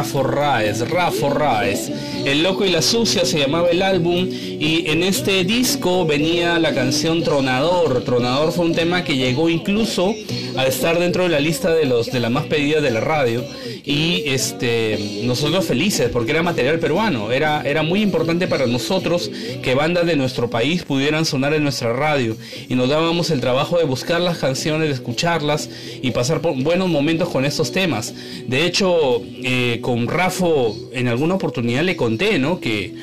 Rafo 0.00 0.22
Raes, 0.22 0.88
Rafo 0.88 1.28
Raes. 1.28 1.92
El 2.24 2.42
Loco 2.42 2.64
y 2.64 2.70
la 2.70 2.80
Sucia 2.80 3.26
se 3.26 3.38
llamaba 3.38 3.68
el 3.68 3.82
álbum 3.82 4.26
y 4.30 4.84
en 4.86 5.02
este 5.02 5.44
disco 5.44 6.06
venía 6.06 6.58
la 6.58 6.74
canción 6.74 7.22
Tronador. 7.22 8.02
Tronador 8.02 8.50
fue 8.50 8.64
un 8.64 8.74
tema 8.74 9.04
que 9.04 9.18
llegó 9.18 9.50
incluso 9.50 10.14
a 10.60 10.66
estar 10.66 10.98
dentro 10.98 11.22
de 11.24 11.30
la 11.30 11.40
lista 11.40 11.74
de 11.74 11.86
los 11.86 12.06
de 12.06 12.20
las 12.20 12.30
más 12.30 12.46
pedidas 12.46 12.82
de 12.82 12.90
la 12.90 13.00
radio 13.00 13.44
y 13.84 14.24
este 14.26 15.22
nosotros 15.24 15.64
felices 15.64 16.10
porque 16.12 16.32
era 16.32 16.42
material 16.42 16.78
peruano, 16.78 17.32
era 17.32 17.62
era 17.62 17.82
muy 17.82 18.02
importante 18.02 18.46
para 18.46 18.66
nosotros 18.66 19.30
que 19.62 19.74
bandas 19.74 20.06
de 20.06 20.16
nuestro 20.16 20.50
país 20.50 20.82
pudieran 20.82 21.24
sonar 21.24 21.54
en 21.54 21.62
nuestra 21.62 21.92
radio 21.92 22.36
y 22.68 22.74
nos 22.74 22.88
dábamos 22.88 23.30
el 23.30 23.40
trabajo 23.40 23.78
de 23.78 23.84
buscar 23.84 24.20
las 24.20 24.38
canciones, 24.38 24.88
de 24.88 24.94
escucharlas 24.94 25.70
y 26.02 26.10
pasar 26.10 26.40
por 26.40 26.54
buenos 26.62 26.88
momentos 26.88 27.28
con 27.28 27.44
estos 27.44 27.72
temas. 27.72 28.14
De 28.46 28.66
hecho, 28.66 29.22
eh, 29.42 29.78
con 29.80 30.08
Rafo 30.08 30.76
en 30.92 31.08
alguna 31.08 31.34
oportunidad 31.34 31.82
le 31.82 31.96
conté, 31.96 32.38
¿no? 32.38 32.60
Que, 32.60 32.94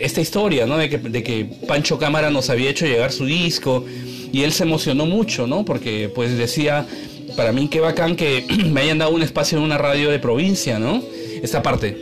esta 0.00 0.20
historia, 0.20 0.66
¿no? 0.66 0.76
De 0.76 0.88
que, 0.88 0.98
de 0.98 1.22
que 1.22 1.46
Pancho 1.66 1.98
Cámara 1.98 2.30
nos 2.30 2.50
había 2.50 2.70
hecho 2.70 2.86
llegar 2.86 3.10
su 3.10 3.24
disco 3.24 3.84
y 4.32 4.42
él 4.42 4.52
se 4.52 4.64
emocionó 4.64 5.06
mucho, 5.06 5.46
¿no? 5.46 5.64
Porque 5.64 6.10
pues 6.14 6.36
decía, 6.36 6.86
para 7.36 7.52
mí 7.52 7.68
qué 7.68 7.80
bacán 7.80 8.16
que 8.16 8.46
me 8.66 8.82
hayan 8.82 8.98
dado 8.98 9.12
un 9.12 9.22
espacio 9.22 9.58
en 9.58 9.64
una 9.64 9.78
radio 9.78 10.10
de 10.10 10.18
provincia, 10.18 10.78
¿no? 10.78 11.02
Esta 11.42 11.62
parte. 11.62 11.96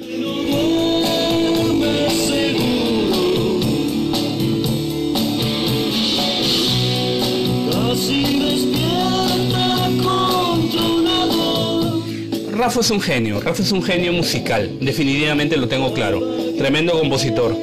Rafa 12.67 12.81
es 12.81 12.91
un 12.91 13.01
genio, 13.01 13.41
Rafa 13.41 13.63
es 13.63 13.71
un 13.71 13.83
genio 13.83 14.13
musical, 14.13 14.79
definitivamente 14.81 15.57
lo 15.57 15.69
tengo 15.69 15.93
claro. 15.95 16.21
Tremendo 16.59 16.99
compositor. 16.99 17.55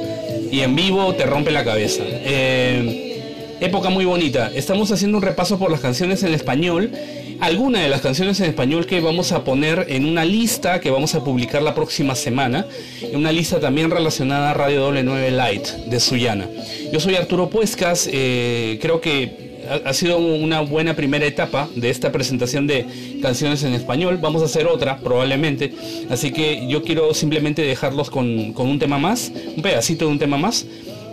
Y 0.51 0.61
en 0.61 0.75
vivo 0.75 1.13
te 1.15 1.25
rompe 1.25 1.51
la 1.51 1.65
cabeza. 1.65 2.03
Eh, 2.07 3.12
época 3.59 3.89
muy 3.89 4.05
bonita. 4.05 4.51
Estamos 4.53 4.91
haciendo 4.91 5.17
un 5.17 5.23
repaso 5.23 5.57
por 5.57 5.71
las 5.71 5.79
canciones 5.79 6.23
en 6.23 6.33
español. 6.33 6.91
Algunas 7.39 7.81
de 7.81 7.89
las 7.89 8.01
canciones 8.01 8.39
en 8.39 8.47
español 8.47 8.85
que 8.85 9.01
vamos 9.01 9.31
a 9.31 9.43
poner 9.43 9.87
en 9.89 10.05
una 10.05 10.23
lista 10.23 10.79
que 10.79 10.89
vamos 10.91 11.15
a 11.15 11.23
publicar 11.23 11.61
la 11.61 11.75
próxima 11.75 12.15
semana. 12.15 12.65
En 13.01 13.17
una 13.17 13.31
lista 13.31 13.59
también 13.59 13.91
relacionada 13.91 14.51
a 14.51 14.53
Radio 14.53 14.81
Doble 14.81 15.03
9 15.03 15.31
Light 15.31 15.67
de 15.67 15.99
Suyana. 15.99 16.47
Yo 16.91 16.99
soy 16.99 17.15
Arturo 17.15 17.49
Puescas. 17.49 18.09
Eh, 18.11 18.79
creo 18.81 19.01
que 19.01 19.53
ha, 19.85 19.93
sido 19.93 20.17
una 20.17 20.61
buena 20.61 20.95
primera 20.95 21.25
etapa 21.25 21.69
de 21.75 21.89
esta 21.89 22.11
presentación 22.11 22.67
de 22.67 22.85
canciones 23.21 23.63
en 23.63 23.73
español. 23.73 24.17
Vamos 24.21 24.41
a 24.41 24.45
hacer 24.45 24.67
otra 24.67 24.97
probablemente. 24.97 25.73
Así 26.09 26.31
que 26.31 26.67
yo 26.67 26.83
quiero 26.83 27.13
simplemente 27.13 27.61
dejarlos 27.61 28.09
con, 28.09 28.53
con 28.53 28.67
un 28.67 28.79
tema 28.79 28.97
más, 28.97 29.31
un 29.55 29.61
pedacito 29.61 30.05
de 30.05 30.11
un 30.11 30.19
tema 30.19 30.37
más. 30.37 30.65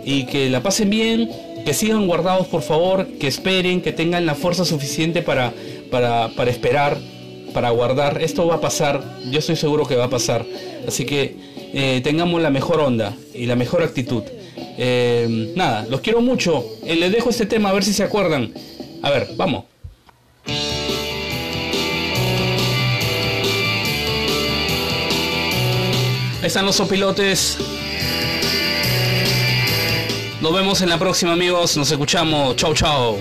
Y 0.03 0.25
que 0.25 0.49
la 0.49 0.63
pasen 0.63 0.89
bien, 0.89 1.29
que 1.65 1.73
sigan 1.73 2.07
guardados 2.07 2.47
por 2.47 2.61
favor, 2.61 3.07
que 3.19 3.27
esperen, 3.27 3.81
que 3.81 3.91
tengan 3.91 4.25
la 4.25 4.35
fuerza 4.35 4.65
suficiente 4.65 5.21
para, 5.21 5.53
para, 5.89 6.49
esperar, 6.49 6.97
para 7.53 7.69
guardar. 7.69 8.21
Esto 8.21 8.47
va 8.47 8.55
a 8.55 8.61
pasar, 8.61 9.03
yo 9.29 9.39
estoy 9.39 9.55
seguro 9.55 9.85
que 9.85 9.95
va 9.95 10.05
a 10.05 10.09
pasar. 10.09 10.45
Así 10.87 11.05
que 11.05 11.35
eh, 11.73 12.01
tengamos 12.03 12.41
la 12.41 12.49
mejor 12.49 12.79
onda 12.79 13.15
y 13.33 13.45
la 13.45 13.55
mejor 13.55 13.83
actitud. 13.83 14.23
Eh, 14.77 15.53
nada, 15.55 15.85
los 15.89 16.01
quiero 16.01 16.21
mucho. 16.21 16.65
Eh, 16.83 16.95
les 16.95 17.11
dejo 17.11 17.29
este 17.29 17.45
tema 17.45 17.69
a 17.69 17.73
ver 17.73 17.83
si 17.83 17.93
se 17.93 18.03
acuerdan. 18.03 18.53
A 19.01 19.09
ver, 19.09 19.29
vamos. 19.35 19.65
Ahí 26.41 26.47
están 26.47 26.65
los 26.65 26.79
opilotes 26.79 27.59
Nos 30.41 30.51
vemos 30.51 30.81
en 30.81 30.89
la 30.89 30.97
próxima 30.97 31.33
amigos, 31.33 31.77
nos 31.77 31.91
escuchamos. 31.91 32.55
Chau 32.55 32.73
chau. 32.73 33.19